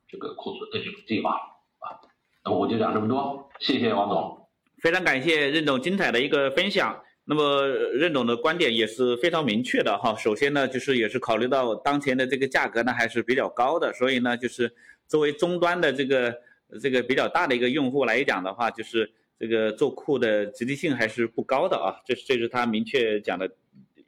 [0.08, 1.42] 这个库存的这种计划了
[1.80, 2.02] 啊。
[2.46, 4.43] 那我就讲这么多，谢谢王总。
[4.84, 7.02] 非常感谢任总精彩的一个分享。
[7.24, 10.14] 那么任总的观点也是非常明确的哈。
[10.18, 14.70] 首先呢，就是也是考虑到当前的这个价格呢还是比较高的，所以呢，就是
[15.08, 16.36] 作为终端的这个
[16.82, 19.10] 这个比较大的一个用户来讲的话，就是。
[19.40, 23.50] 这个做库的积极性还是不高的啊，这是这是他明确讲的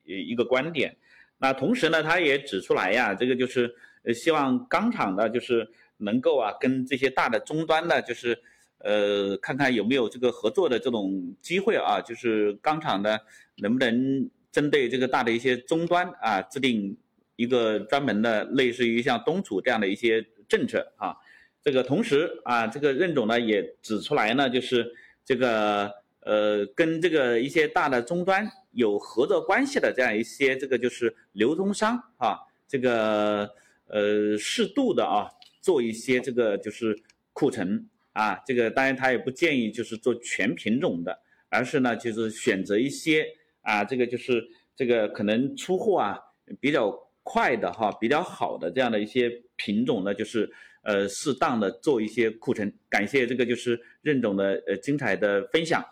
[0.05, 0.95] 一个观点。
[1.39, 3.69] 那同时呢，他也指出来呀，这个就是
[4.03, 5.67] 呃希望钢厂呢就是
[5.97, 8.37] 能够啊跟这些大的终端呢就是
[8.79, 13.17] 呃看看有没有这个合作的这种机会啊，就是钢厂呢
[13.57, 16.97] 能不能针对这个大的一些终端啊制定
[17.35, 21.15] 一个专门的类似于像东储这样的一些政策啊。
[21.63, 24.95] 这个同时啊，这个任总呢也指出来呢，就是。
[25.27, 33.49] 这个呃，跟这个一些大的终端有合作关系的这样一些这个就是流通商啊，这个
[33.87, 35.27] 呃适度的啊
[35.61, 36.95] 做一些这个就是
[37.33, 41.15] 库存啊，这个当然他也不建议就是做全品种的，
[41.49, 43.27] 而是呢就是选择一些
[43.61, 44.43] 啊这个就是
[44.75, 46.17] 这个可能出货啊
[46.59, 46.91] 比较
[47.21, 50.51] 快的哈比较好的这样的一些品种呢就是。
[50.87, 55.83] 呃，适当的做一些库存，感谢这个就是任总的呃精彩的分享。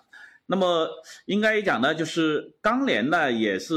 [0.45, 0.87] 那么
[1.25, 3.73] 应该讲呢，就是钢联呢也是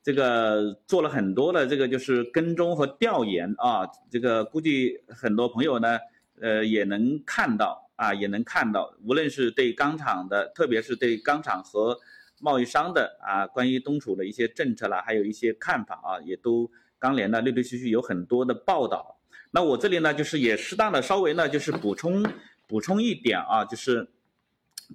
[0.00, 5.98] 这个做了很多的这个就是跟踪和调研啊，这个估计很多朋友呢
[6.40, 11.98] 呃也能看到啊，也能看到，无论是对钢厂的，特别是对钢厂和
[12.40, 19.18] 贸易商的啊，关于东储的一些政策啦，还有一些看法啊，也都钢联呢陆陆续续有很多的报道。
[19.50, 22.26] 那我这里呢，就是也适当的稍微呢，就是补充
[22.66, 24.08] 补充一点啊，就是，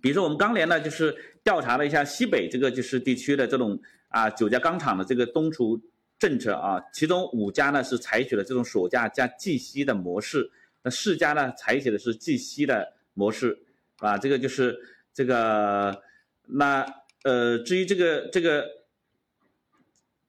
[0.02, 3.80] 比如说我们钢联呢，就是调查了一下西北这个就是地区的这种
[4.10, 5.80] 啊九家钢厂的这个东储
[6.20, 10.52] 政策啊，其中五家呢是采取了这种锁价加计息的模式，
[10.84, 13.58] 那世家呢采取的是计息的模式，
[13.98, 14.78] 啊，这个就是
[15.14, 16.02] 这个
[16.48, 16.86] 那
[17.24, 18.66] 呃，至于这个这个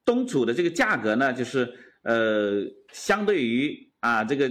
[0.05, 1.73] 东储的这个价格呢，就是
[2.03, 4.51] 呃，相对于啊，这个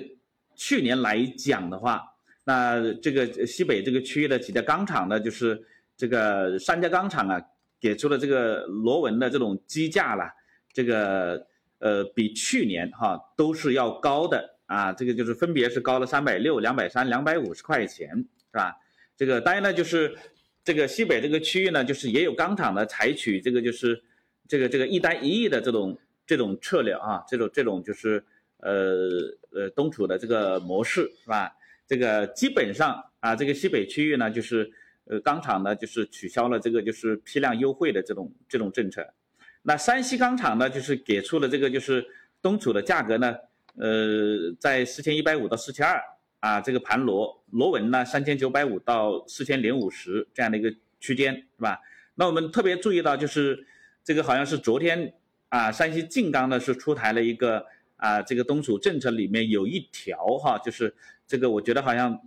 [0.55, 2.01] 去年来讲的话，
[2.45, 5.61] 那这个西北这个区域的几家钢厂呢，就是
[5.97, 7.41] 这个三家钢厂啊，
[7.81, 10.23] 给出了这个螺纹的这种基价了，
[10.71, 11.45] 这个
[11.79, 18.73] 呃比去年哈都是要高的啊，这个就是分别是高了三百六、两百三、两百五十块钱，是吧？
[19.17, 20.15] 这个当然呢，就是
[20.63, 24.01] 这个西北这个区域呢，就是也有钢厂呢采取这个就是
[24.47, 28.23] 这个这个一单一亿的这种这种策略啊，这种这种就是。
[28.61, 29.21] 呃
[29.53, 31.49] 呃，东储的这个模式是吧？
[31.87, 34.69] 这个基本上啊，这个西北区域呢，就是
[35.05, 39.13] 呃钢厂呢，就是取消了这个就是批量优惠的这种这种政策。
[39.61, 42.05] 那山西钢厂呢，就是给出了这个就是
[42.41, 43.33] 东储的价格呢，
[43.79, 45.99] 呃，在四千一百五到四千二
[46.41, 51.79] 啊，这个盘螺螺纹呢三千九百五到四千零五十这样的一个区间是吧？
[52.15, 53.65] 那我们特别注意到就是
[54.03, 55.13] 这个好像是昨天
[55.47, 57.65] 啊，山西晋钢呢是出台了一个。
[58.01, 60.95] 啊，这个东储政策里面有一条哈，就是
[61.27, 62.17] 这个，我觉得好像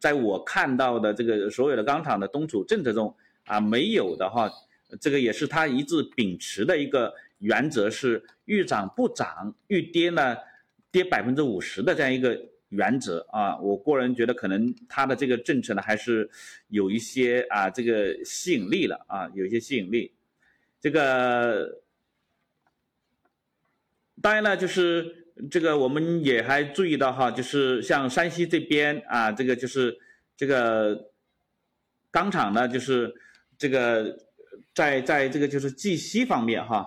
[0.00, 4.50] 在我看到的这个所有的钢厂的东储政策中啊，没有的哈，
[4.98, 10.34] 这个也是他一直秉持的一个原则是遇涨不涨，遇跌呢
[10.98, 12.36] 跌百分之五十的这样一个
[12.70, 13.56] 原则啊。
[13.58, 16.28] 我个人觉得可能他的这个政策呢还是
[16.68, 20.12] 有一些啊这个吸引力了啊，有一些吸引力。
[20.80, 21.80] 这个
[24.20, 25.06] 当然呢，就是
[25.50, 29.96] 这个我们也还注意到哈，就是像山西这边啊，这个就是
[30.36, 31.10] 这个
[32.10, 33.14] 钢厂呢，就是
[33.56, 34.26] 这个。
[34.74, 36.86] 在在这个就是计息方面哈，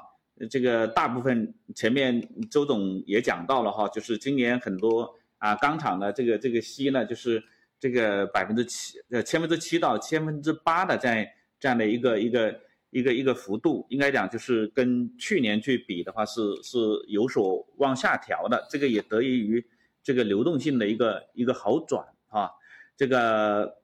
[0.50, 7.44] 这个大部分前面周总也讲到了哈，就是今年很多啊钢厂的这个这个息呢，就是
[7.80, 16.78] 这个百分之七呃千分之七到千分之八的在这样的一个一个一个一个幅度，应该讲就是跟去年去比的话是是
[17.08, 19.66] 有所往下调的，这个也得益于
[20.04, 22.50] 这个流动性的一个一个好转啊，
[22.96, 23.78] 这个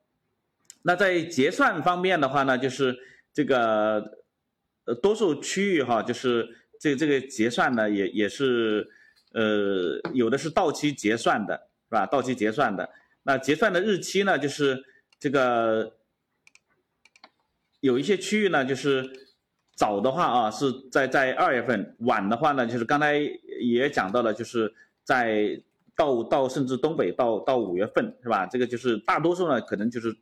[0.82, 2.98] 那在结算方面的话呢，就是。
[3.34, 4.24] 这个
[4.88, 6.48] 呃，多数区域哈，就是
[6.80, 8.88] 这这个结算呢，也也是
[9.34, 11.56] 呃，有的是到期结算的，
[11.90, 12.06] 是吧？
[12.06, 12.90] 到期结算的，
[13.24, 14.82] 那结算的日期呢，就是
[15.20, 15.94] 这个
[17.82, 19.06] 有一些区域呢，就是
[19.76, 23.20] 早的话啊，是在在二月份；晚的话呢，就是刚才
[23.60, 24.74] 也讲到了，就是
[25.04, 25.62] 在
[25.96, 28.46] 到到甚至东北到到五月份，是吧？
[28.46, 30.16] 这个就是大多数呢，可能就是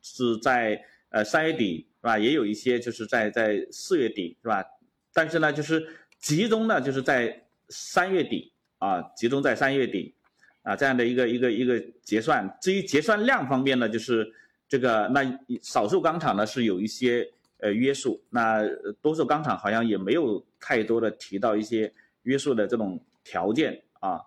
[0.00, 0.80] 是在
[1.16, 1.88] 呃三月底。
[1.98, 2.16] 是吧？
[2.16, 4.64] 也有一些就是在在四月底，是吧？
[5.12, 5.84] 但是呢，就是
[6.20, 10.14] 集中呢，就是在三月底啊，集中在三月底
[10.62, 12.48] 啊，这样的一个一个一个结算。
[12.62, 14.32] 至于结算量方面呢，就是
[14.68, 18.62] 这个那少数钢厂呢是有一些呃约束，那
[19.02, 21.92] 多数钢厂好像也没有太多的提到一些
[22.22, 24.20] 约束的这种条件啊。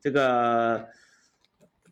[0.00, 0.86] 这个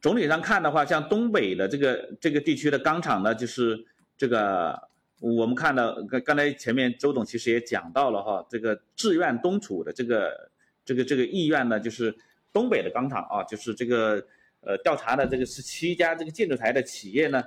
[0.01, 3.85] 总体上看的话，像东北的这个这个地区的钢厂呢，就是
[4.17, 4.89] 这个。
[5.21, 10.51] 我们看到刚刚才前面周董其实也讲到了哈，这个自愿东储的这个
[10.85, 12.15] 这个这个意愿呢，就是
[12.53, 14.23] 东北的钢厂啊，就是这个
[14.61, 17.43] 呃调查的这个十七家这个建筑材的企业呢，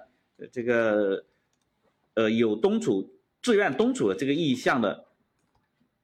[0.51, 1.23] 这个
[2.15, 3.07] 呃有东储
[3.43, 5.05] 自愿东储的这个意向的，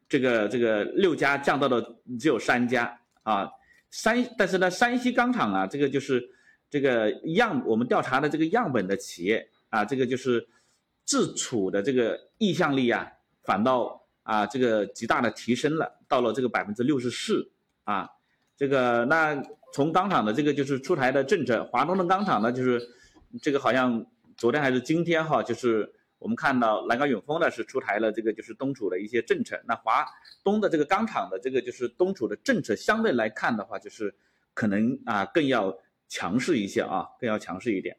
[0.08, 3.50] 这个这个六家降到了只有三家啊，
[3.90, 6.30] 山但是呢山西钢厂啊，这个就是
[6.70, 10.48] 这个样我们调查的这个样本的企业啊，这个就是。
[11.06, 13.06] 自储的这个意向力啊，
[13.44, 17.52] 反倒啊这个极大的提升了，到了这个百分之六十四
[17.84, 18.10] 啊，
[18.56, 19.36] 这个那
[19.74, 22.82] 从钢厂的这个就是出台的政策，华东的钢厂呢就是
[23.42, 24.06] 这个好像
[24.38, 30.06] 昨天还是今天哈，就是我们看到南钢永丰呢是出台了这个就是东储的一些政策，那华
[30.42, 34.16] 东的这个钢厂的这个就是东储的政策相对来看的话，就是
[34.54, 37.98] 可能啊更要强势一些啊，更要强势一点。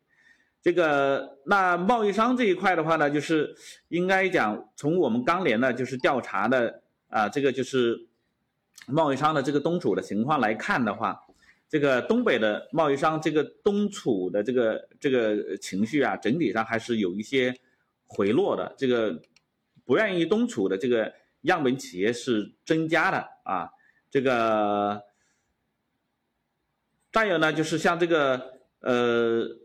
[0.65, 3.55] 这个那贸易商这一块的话呢，就是
[3.89, 8.09] 应该讲从我们钢联呢就是调查的啊，这个就是
[8.87, 11.21] 贸易商的这个东储的情况来看的话，
[11.69, 17.55] 这个东北的贸易商这个东储的这个这个情绪啊，整体上还是有一些
[18.07, 18.75] 回落的。
[18.79, 19.21] 这个
[19.85, 21.13] 不愿意东储的这个
[21.43, 23.69] 样本企业是增加的啊。
[24.11, 25.03] 这个
[27.13, 29.63] 再有呢，就是像这个呃。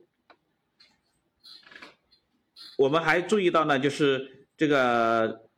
[2.79, 5.49] 我们还注意到呢，就是这个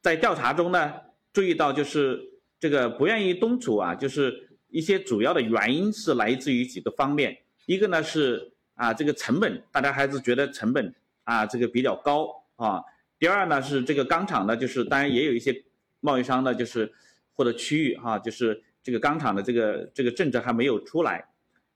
[0.00, 0.94] 在调查中呢，
[1.32, 2.22] 注意到就是
[2.60, 7.36] 这个不愿意东储啊，就是一些主要的原因是来自于几个方面。
[7.66, 10.94] 一个呢是啊，这个成本，大家还是觉得成本
[11.24, 12.80] 啊这个比较高啊。
[13.18, 15.64] 第二呢是这个钢厂呢，就是当然也有一些
[15.98, 16.92] 贸易商呢，就是
[17.32, 21.26] 或者区域哈，就是这个钢厂的这个这个政策还没有出来，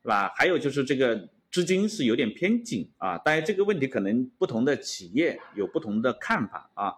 [0.03, 0.33] 是吧？
[0.37, 1.28] 还有就是这个。
[1.51, 6.95] 资金是有点偏紧啊，当然这个问题可能不同的企业有不同的看法啊。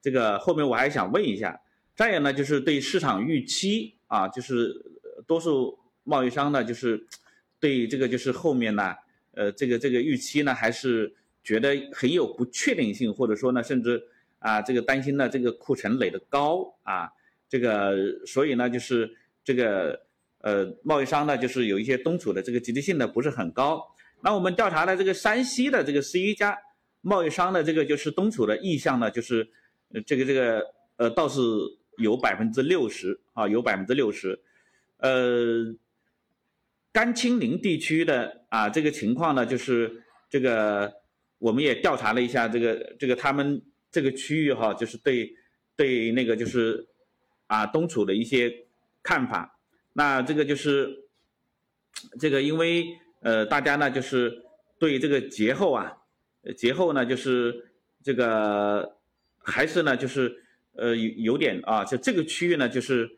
[0.00, 1.60] 这个后面我还想问一下，
[1.96, 4.72] 再有呢就是对市场预期啊，就是
[5.26, 7.04] 多数贸易商呢就是
[7.58, 8.94] 对这个就是后面呢，
[9.32, 14.00] 呃这个这个预期呢还是觉得很有不确定性，或者说呢甚至
[14.38, 17.10] 啊这个担心呢这个库存垒得高啊，
[17.48, 20.07] 这个所以呢就是这个。
[20.40, 23.84] 呃，贸易商呢，就是有一些东储的这个积极性呢不是很高。
[24.22, 26.56] 那我们调查了这个山西的这个十一家
[27.00, 29.48] 贸易商的这个就是东储的意向呢，就是
[30.06, 30.64] 这个这个
[30.96, 31.40] 呃倒是
[31.96, 34.40] 有百分之六十啊，有百分之六十。
[34.98, 35.74] 呃，
[36.92, 40.92] 甘青林地区的啊这个情况呢，就是这个
[41.38, 43.60] 我们也调查了一下这个这个他们
[43.90, 45.32] 这个区域哈，就是对
[45.74, 46.86] 对那个就是
[47.48, 48.52] 啊东储的一些
[49.02, 49.57] 看法。
[49.98, 50.96] 那这个就是
[52.20, 52.86] 这个，因为
[53.20, 54.44] 呃，大家呢就是
[54.78, 55.92] 对这个节后啊，
[56.56, 58.96] 节后呢就是这个
[59.40, 60.40] 还是呢就是
[60.76, 63.10] 呃有有点啊，就这个区域呢就是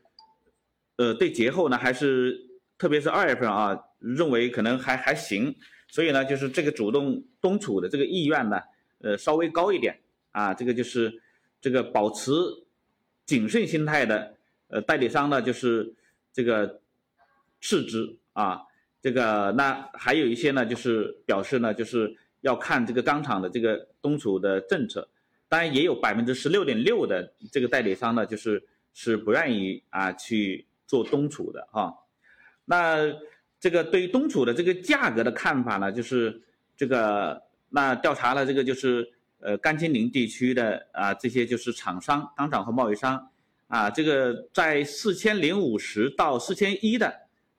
[0.96, 2.34] 呃对节后呢还是
[2.78, 5.54] 特别是二月份啊，认为可能还还行，
[5.86, 8.58] 所以呢就是这个主动东储的这个意愿呢
[9.02, 10.00] 呃稍微高一点
[10.32, 11.12] 啊，这个就是
[11.60, 12.32] 这个保持
[13.26, 14.34] 谨慎心态的
[14.68, 15.94] 呃代理商呢就是
[16.32, 16.80] 这个
[17.60, 18.62] 斥资啊。
[19.02, 25.08] 这个那还有一些呢，就是表示呢，就是要看这个钢厂的这个东储的政策，
[25.48, 28.62] 当然也有百分之十六点六的这个代理商呢，就是
[28.92, 31.94] 是不愿意啊去做东储的啊。
[32.66, 33.10] 那
[33.58, 36.38] 这个对于东储的这个价格的看法呢，就是
[36.76, 43.29] 这个那调查了这个就是呃甘青林地区的啊这些就是厂商、钢厂和贸易商
[43.70, 47.10] 啊，这个在四千零五十到四千一的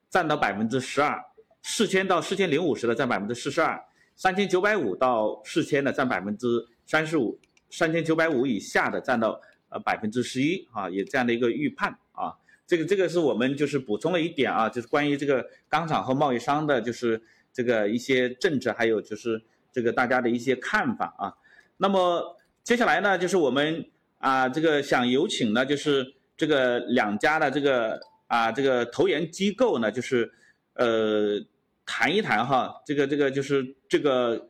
[0.09, 1.20] 占到百分之十二。
[1.64, 3.80] 四千到四千零五十的占百分之四十二，
[4.16, 6.47] 三千九百五到四千的占百分之
[6.88, 7.39] 三十五，
[7.70, 9.39] 三千九百五以下的占到
[9.70, 12.36] 呃百分之十一啊，有这样的一个预判啊。
[12.66, 17.22] 这个这个是我们就是补充了一点啊，就是关于这个钢厂和贸易商的，就是
[17.53, 19.39] 这个一些政策，还有就是
[19.72, 21.32] 这个大家的一些看法啊。
[21.78, 23.86] 那么接下来呢，就是我们
[24.22, 30.32] 啊这个想有请呢，就是这个两家的这个啊这个投研机构呢，就是
[30.76, 31.46] 呃。
[31.84, 34.48] 谈一谈哈，这个这个就是这个，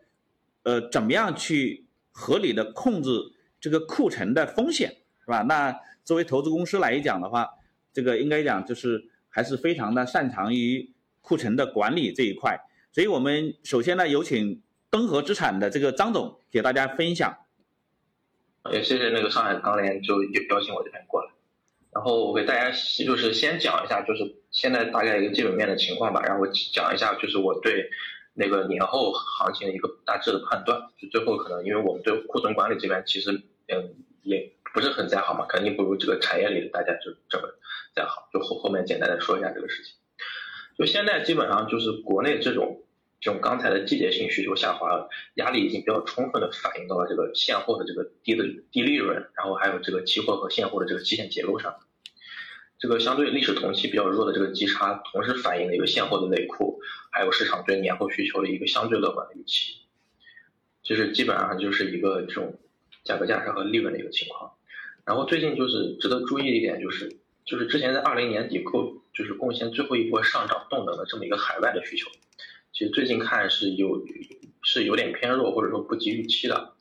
[0.62, 3.10] 呃，怎么样去合理的控制
[3.60, 4.90] 这个库存的风险，
[5.22, 5.42] 是吧？
[5.44, 7.50] 那作为投资公司来讲的话，
[7.92, 12.60] 这个应该讲就是还是非常的擅长于库存的管理这一块。
[12.92, 14.62] 所以我们首先呢，有请
[14.92, 17.36] 登和资产的这个张总给大家分享。
[18.72, 21.30] 也谢谢那个上海钢联就邀请我这边过来。
[21.92, 22.70] 然后我给大家
[23.06, 27.90] 就是先讲一下，就是现在大概一个基本面的情况吧，然后讲一下就是我对
[28.34, 30.80] 那个年后行情的一个大致的判断。
[31.00, 33.32] 就最后可能因为我们对库存管理这边其实
[33.68, 37.48] 嗯也不是很在行嘛，肯定不如这个产业里的大家就这么
[37.96, 38.24] 在行。
[38.32, 39.96] 就后后面简单的说一下这个事情。
[40.78, 42.84] 就现在基本上就是国内这种。
[43.22, 51.76] 这种钢材的季节性需求下滑，压力已经比较充分的反映到了这个现货的这个低的低利润，然后还有这个期货和现货的这个期限结构上，
[52.80, 56.80] 这个相对历史同期比较弱的这个基差，同时反映了一个现货的内库，
[57.12, 59.76] 还有市场对年后需求的一个相对乐观的预期，
[60.82, 62.60] 就是基本上就是一个这种
[63.04, 64.52] 价格价差和利润的一个情况。
[65.06, 72.10] 然后最近就是值得注意一点就是，就是之前在二零年底构就是贡献最后一波上涨动能的这么一个海外的需求。
[72.74, 74.04] 其实最近看是有
[74.64, 76.74] 是有点偏弱，或者说不及预期的。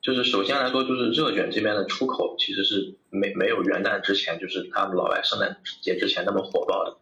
[0.00, 6.98] 就是首先来说，就是热卷这边的出口其实是没没有元旦之前，就是他们老外圣诞节之前那么火爆的。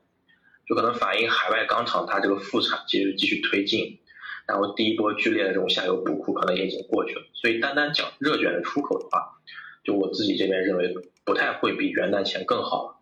[0.67, 4.01] 就可能反映海外钢厂它这个复产其实继续推进，
[4.49, 7.23] 然后第一波剧烈的这种下游补库可能也已经过去了。
[7.35, 9.39] 所以单单讲热卷的出口的话，
[9.85, 10.93] 就我自己这边认为
[11.25, 12.96] 不太会比元旦前更好。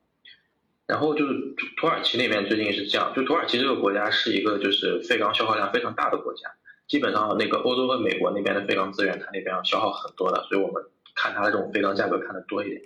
[0.87, 1.33] 然后就是
[1.77, 6.51] 土耳其那边最近是这样，就土耳其这个国家是一个就是废钢消耗量非常大的国家，
[6.87, 10.83] 基本上那个欧洲和美国那边的废钢资源，它那边要消耗很多的，所以我们
[11.15, 12.83] 看它的这种废钢价格看的多一点。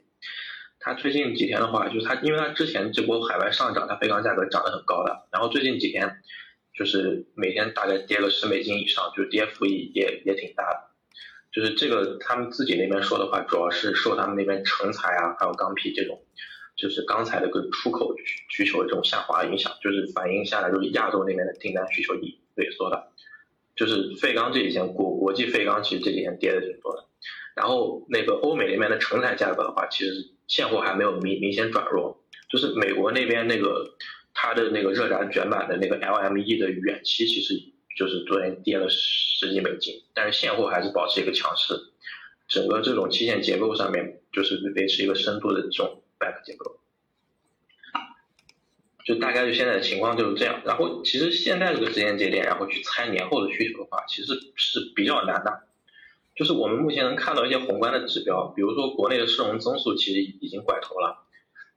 [0.80, 6.18] 它最近几天的话，就是它因为它之前这波海外上涨，它废钢价格涨得很高的，然后最近几天
[6.72, 10.88] 就是每天大概跌个十美金以上，就跌幅也也也挺大的。
[11.50, 16.22] 就是这个他们自己那边说的话，主要是受他们那边成材啊，还有钢坯这种。
[16.78, 18.14] 就是钢材的个出口
[18.48, 23.12] 需求的这种下滑影响，就是反映下来就是亚洲那边的订单需求已萎缩了，
[23.74, 27.04] 就是废钢这几天国国际废钢其实这几天跌的挺多的，
[27.56, 33.96] 然后那个欧美那边的成材价格的话，其实现货还没有明明显转弱，就是美国那边那个
[34.32, 37.54] 它的那个热轧卷板的那个 LME 的远期其实
[37.96, 41.74] 就是昨天跌了十几美金，但是现货还是保持一个强势，
[42.46, 46.02] 整个这种期限结构上面就是维持一个深度的这种。
[46.18, 46.80] Back 结构，
[49.04, 50.60] 就大概就现在的情况就是这样。
[50.64, 55.68] 然后其实现在这个时间节点，然后去猜年后的需求的话，其实是比较难的。
[56.36, 61.26] 就是我们目前能看到一些宏观的指标，比如说国内的社融增速其实已经拐头了。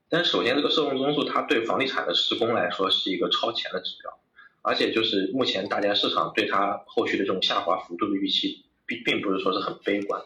[0.08, 4.20] 但首先这个社融增速它对房地产的施工来说是一个超前的指标，
[4.60, 10.22] 而且就是目前大家市场对它后续的这种下滑幅度的预期，并并不是说是很悲观。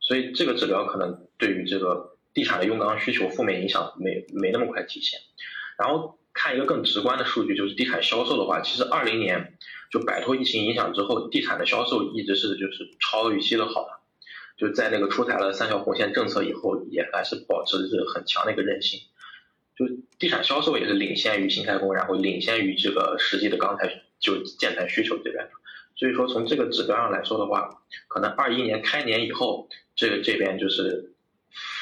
[0.00, 2.08] 所以这个指标可能对于这个。
[2.34, 5.20] 地产的用钢需求负面影响没没那么快体现，
[5.78, 9.58] 然后看一个更直观的数据，就是地产销售的话，其实二零年
[9.90, 13.90] 就摆脱疫情影响之后，地产的销售一直是就是超预期的好的，
[14.56, 19.00] 就在那个出台了三条红线政策以后，也还是保持着很强的一个韧性，
[19.76, 19.86] 就
[20.18, 25.48] 地产销售也是领先于新开工，然后领先于这个实际的钢材就建材需求这边，
[25.96, 31.11] 所以说从这个指标上来说的话，可能二一年开年以后，这个这边就是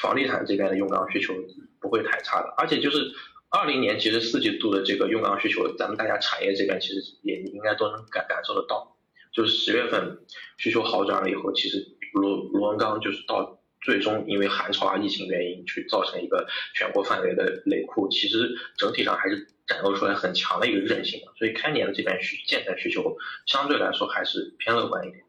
[0.01, 1.33] 房地产这边的用钢需求
[1.79, 3.11] 不会太差的，而且就是
[3.49, 8.97] 二零年其实四季度的这个用钢需求，咱们大家产业这边其实也应该都能感感受得到，
[9.31, 10.19] 就是十月份
[10.57, 19.47] 需求好转了以后，其实螺螺纹钢就是到最终因为寒潮啊疫情原因去造成一个全国范围的累库，其实整体上还是。
[19.67, 23.15] 展露出来很强的一个韧性的，所以开年的这边需建材需求
[23.45, 25.23] 相对来说还是偏乐观一点。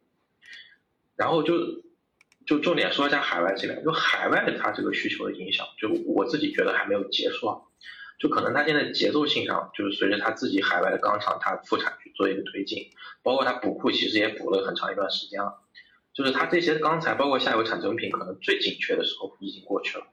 [1.14, 1.54] 然后就
[2.46, 7.58] 就重点说一下海外这边，就海外的它这个需求的影响，就我自己觉得还没有结束啊，
[8.18, 12.90] 就可能它现在节奏性上，就是随着它自己海外的钢厂它复产去做一个推进，
[13.22, 15.62] 包括它补库其实也补了很长一段时间了，
[16.14, 20.06] 就是它这些钢材包括下游产成品可能最紧缺的时候已经过去了，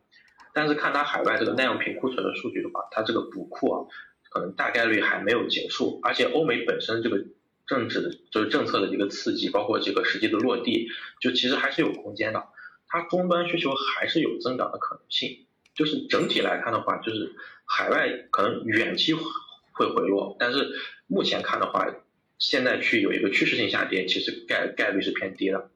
[0.53, 3.85] 但是看它海外这个耐用品库存的数据的话，它这个补库啊。
[4.31, 7.17] 可能大概率还没有结束，而且欧美本身这个
[7.69, 10.89] 政治的，就是政策的一个刺激，包括这个实际的落地，
[11.21, 12.47] 就其实还是有空间的。
[12.87, 15.45] 它终端需求还是有增长的可能性。
[15.75, 20.71] 就是整体来看的话，就是海外可能远期会回落，但是
[21.05, 21.85] 目前看的话，
[22.39, 25.69] 现在去有一个趋势性下跌，其实概概率是偏低的。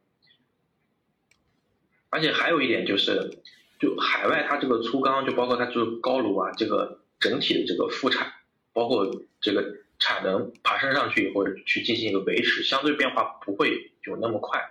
[2.10, 3.38] 而且还有一点就是，
[3.80, 8.34] 就海外它这个粗钢，就包括它就是高炉啊，这个整体的这个复产。
[8.76, 14.62] 包括这个产能爬升上去以后，去进行一个维持，相对变化不会有那么快。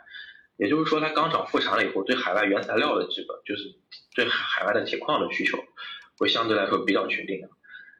[0.58, 3.74] 也就是说，它钢厂复产了以后，对海外原材料的这个，就是
[4.14, 5.58] 对海外的铁矿的需求，
[6.18, 7.48] 会相对来说比较确定的。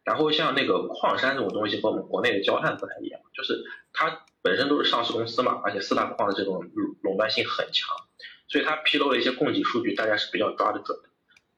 [0.05, 3.65] 然后像那个矿山这种东西和我们国内的焦炭不太一样，就是
[3.95, 6.63] 它本身都是上市公司嘛，而且四大矿的这种
[7.03, 7.89] 垄断性很强，
[8.47, 11.09] 所以它披露的一些供给数据，大家是比较抓得准的。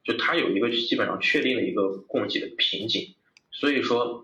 [0.05, 3.15] 就它有一个基本上确定的一个供给的瓶颈，
[3.51, 4.23] 所以说。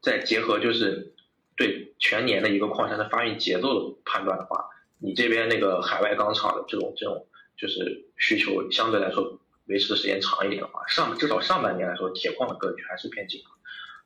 [0.00, 1.14] 再结合就是
[1.56, 4.68] 对全年的一个矿山的发运节奏的判断的话，
[4.98, 7.26] 你这边那个海外钢厂的这种这种
[7.56, 13.42] 就是需求相对来说维持的时间长一点的话，上至少上半年来说，铁矿的格局还是偏紧。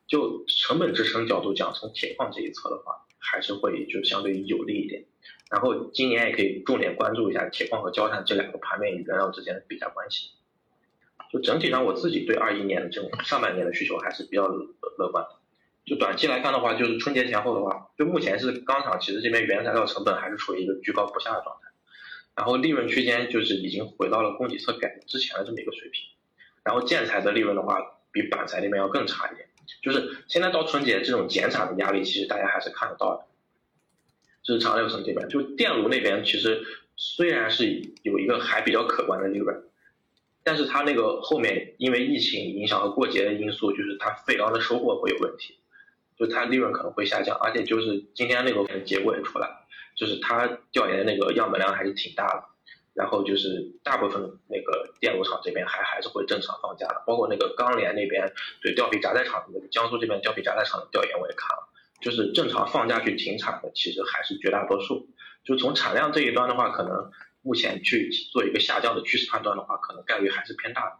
[0.08, 5.06] 就成本支撑角度讲，从铁矿这一侧的话，还是会就相对有利一点。
[5.50, 10.30] 然后今年也可以重点关注一下铁矿和焦炭这两个盘面与原料之间的比价关系。
[11.30, 15.41] 就整体上，我自己对二一年的这种上半年的需求还是比较乐观的。
[15.84, 21.68] 就短期来看的话，就是春节前后的话，就目前是钢厂其实这边原材料成本还是处于一个居高不下的状态，
[22.36, 26.02] 然后利润区间就是已经回到了供给侧改之前的这么一个水平，
[26.64, 27.78] 然后建材的利润的话
[28.12, 29.48] 比板材那边要更差一点，
[29.82, 33.26] 就是现在到春节这种减产的压力其实大家还是看得到的，
[34.42, 36.64] 这是长六层这边，就电炉那边其实
[36.96, 39.64] 虽然是有一个还比较可观的利润。
[40.44, 45.56] 但是它那个后面因为疫情影响和过节的因素，就是它废钢的收获会有问题。
[46.16, 49.48] 就它利润可能会下降，而且就是今天那个结果也出来，
[49.96, 52.44] 就是它调研的那个样本量还是挺大的，
[52.94, 61.68] 然后就是大部分那个电炉厂这边还还是会正常放假的，包括那个钢联那边对貂皮轧带厂那个江苏这边貂皮轧带厂的调研我也看了，
[62.00, 65.08] 就是正常放假去停产的其实还是绝大多数，
[65.44, 67.10] 就从产量这一端的话，可能
[67.42, 70.96] 目前去做一个下降的趋势判断的话，可能概率还是偏大的，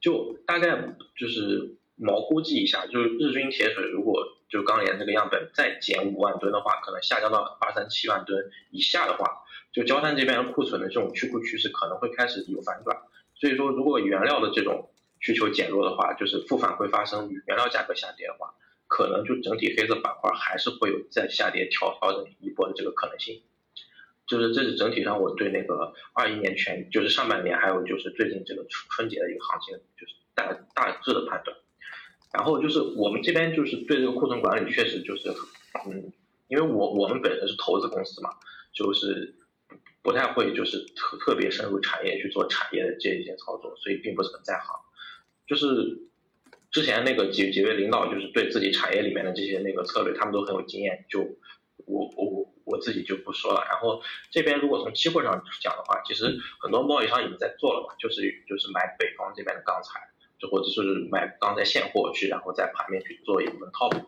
[0.00, 12.98] 就大概就是毛估计一下，就是日均铁水如果就钢联这个样本再减五万吨的话，可能下降到二三七万吨以下的话，就焦炭这边库存的这种去库趋势可能会开始有反转。
[13.34, 14.90] 所以说，如果原料的这种
[15.20, 18.54] 需求减弱的话，就是负反馈发生，原料价格下跌的话，
[18.88, 23.42] 可能就整体黑色板块还是会有再下跌调调整一波的这个可能性。
[24.26, 31.56] 就是这是整体上我对那个二一年全就是上半年还有就是最近这个春春节的一个行情，就是大大致的判断。
[32.32, 35.28] 然后就是我们这边就是对这个库存管理确实就是，
[35.86, 36.10] 嗯，
[36.48, 38.30] 因为我我们本身是投资公司嘛，
[38.72, 39.34] 就是
[40.02, 44.80] 不太会就是特特别深入产业去做产业的这一些操作，所以并不是很在行。
[45.46, 46.08] 就是
[46.70, 51.20] 之前那个几几位领导就是对自己产业里面的这些那个策略，他们都很有经验，就
[51.84, 53.62] 我我我我自己就不说了。
[53.68, 60.00] 然后这边如果从期货上讲的话，其实很多贸易商已经在做了嘛，就是就是买北方这边的钢材。
[60.48, 63.98] 或者是买钢材现货去，然后在盘面去做一部分套利，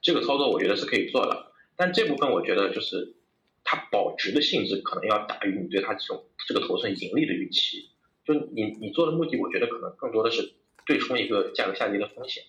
[0.00, 1.52] 这个操作我觉得是可以做的。
[1.76, 3.16] 但这部分我觉得就是
[3.64, 7.90] 它保值的性质可能要大于你对它这种这个头寸盈利的预期。
[8.24, 10.54] 就你你做的目的，我觉得可能更多的是
[10.86, 12.42] 对冲一个价格下跌的风险。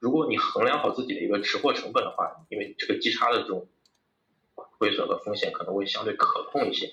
[0.00, 3.68] 如果你衡量好自己的一个持货成本的话，因为这个基差的这种
[4.78, 6.92] 亏损和风险可能会相对可控一些。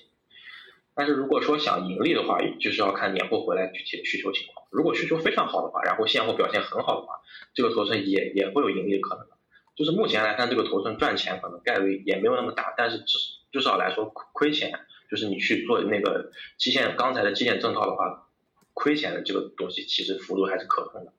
[0.94, 4.66] 但是如果说想盈利的话，就是要看年货回来具体的需求情况。
[4.70, 7.20] 如果需求非常好的话，然后现货表现很好的话，
[7.54, 9.26] 这个头寸也也会有盈利的可能。
[9.74, 13.18] 就是目前来看，这个头寸赚钱可能概率也没有那么大，但是至
[13.50, 14.80] 至少来说亏钱，
[15.10, 18.28] 就是你去做那个基线刚才的基线正套的话，
[18.74, 21.14] 亏钱的这个东西其实幅度还是可控的。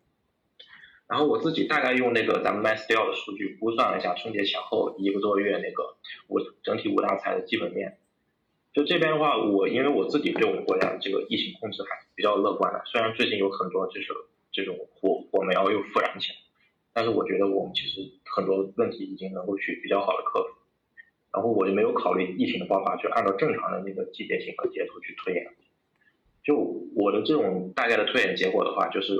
[1.07, 5.97] 然后我自己大概用那个咱们 MyStyle 的数据估算了一下春节前后一个多月那个
[6.27, 7.97] 五整体五大财的基本面。
[8.73, 14.07] 就这边的话，我因为我自己对我们国家的这个疫情控制还是比较乐观的，虽然最近有很多就是
[14.51, 16.35] 这种火火苗又复燃起来，
[16.91, 20.49] 但是我觉得我们其实很多问题已经能够去比较好的克服。
[21.31, 25.47] 然后我就没有考虑疫情的爆发，就按照正常的那个季节性和节奏去推演。
[26.43, 26.55] 就
[26.95, 29.15] 我的这种大概的推演结果的话，就是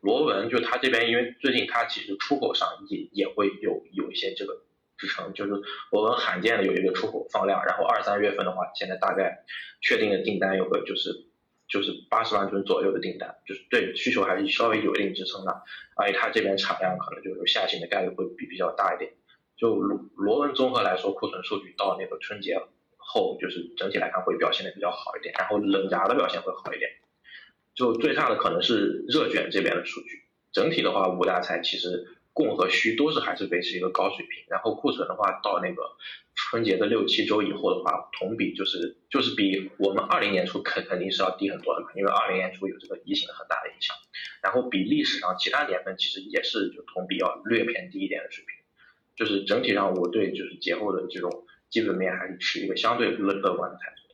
[0.00, 4.62] 螺纹，就它这边因为最近它其实出口上也也会有有一些这个
[4.98, 5.52] 支撑，就是
[5.90, 9.44] 螺纹罕见的有一个出口放量，然后二三月份的话，现在大概
[9.80, 11.26] 确定的订单有个就是
[11.68, 15.62] 就是八十万吨左右的订单，就是对需求还是稍微有一定支撑的，
[15.96, 19.12] 而且它这边产量可能就是下行的概率会比比较大一点。
[19.56, 22.60] 就螺螺纹综合来说，库存数据到那个春节
[22.96, 26.90] 后，就是整体来看会表现的比较好一点，然后冷轧的表现会好一点。
[27.74, 30.24] 就最差的可能是热卷这边的数据。
[30.52, 32.06] 整体的话，五大材其实
[32.38, 34.44] 供和需都是还是维持一个高水平。
[34.48, 35.82] 然后库存的话，到那个
[36.36, 43.96] 春节的六七周以后的话，同比就是就是比我们二零年初肯肯定是要低很多的嘛，因为二零年初有这个疫情很大的影响。
[44.40, 48.54] 然后比历史上其他年份其实也是就同比要略偏低一点的水平。
[49.16, 54.07] 就是整体上，我对就是节后的这种基本面还是持一个相对乐乐观的态度。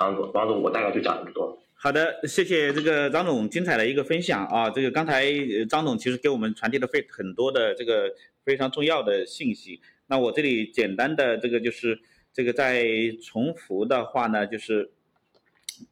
[0.00, 1.56] 王总，王总，我大概就讲这么多。
[1.74, 4.70] 好的，谢谢这个张总精彩的一个分享啊！
[4.70, 5.26] 这个刚才
[5.68, 8.10] 张总其实给我们传递了非很多的这个
[8.44, 9.80] 非常重要的信息。
[10.06, 11.98] 那我这里简单的这个就是
[12.32, 12.84] 这个再
[13.22, 14.90] 重复的话呢，就是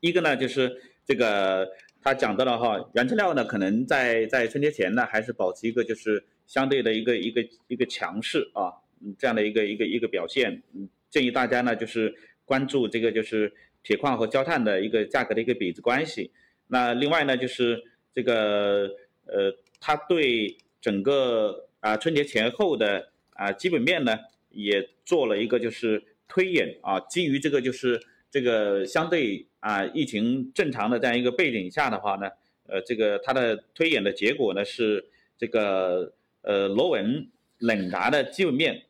[0.00, 1.68] 一个呢就是这个
[2.02, 8.72] 他讲到了哈，原材料呢可能在在春节前呢还是保持一个就是相对的一个一个一个强势啊，
[9.18, 10.62] 这样的一个一个一个表现。
[10.74, 13.50] 嗯，建议大家呢就是关注这个就是
[13.82, 16.30] 铁矿和焦炭的一个价格的一个比值关系。
[16.66, 17.82] 那另外呢就是
[18.14, 18.90] 这个
[19.26, 24.18] 呃，它对整个啊春节前后的啊基本面呢
[24.50, 28.00] 也做了一个就是推演啊，基于这个就是
[28.30, 32.28] 这个相对啊疫情正常的这样一个背景下的话呢，
[32.66, 35.04] 呃，这个它的推演的结果呢是
[35.38, 36.12] 这个
[36.42, 37.26] 呃螺纹
[37.58, 38.82] 冷轧的基本面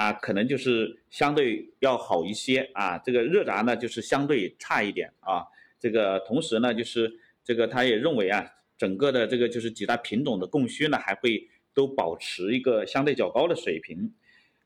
[0.00, 5.44] 啊，可能就是相对要好一些啊，这个热轧呢就是相对差一点啊，
[5.78, 7.12] 这个同时呢就是
[7.44, 14.10] 这个他也认为啊，整个的这个就是几大品种的供需呢还会都保持一个相对较高的水平，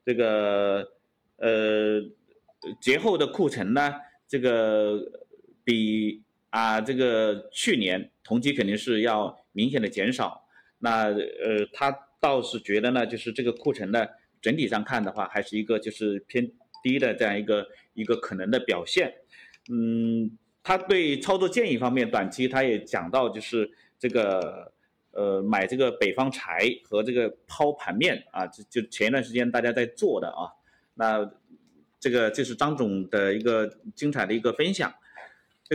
[0.07, 0.89] 这个
[1.39, 2.01] 呃
[2.81, 3.93] 节后的库存呢，
[4.29, 5.01] 这个
[5.65, 10.47] 比啊这个去年同期肯定是要明显的减少，
[10.79, 14.07] 那呃他倒是觉得呢，就是这个库存呢
[14.45, 16.47] 整体上看的话，还是一个就是偏
[16.83, 19.11] 低的这样一个一个可能的表现，
[19.71, 20.31] 嗯，
[20.63, 24.71] 他对操作建议方面，短期他也讲到就是这个
[25.13, 30.53] 呃买这个北方柴和这个抛盘面啊，就就前一段时间大家在做的啊，
[30.93, 31.27] 那
[31.99, 34.93] 这个这是张总的一个精彩的一个分享。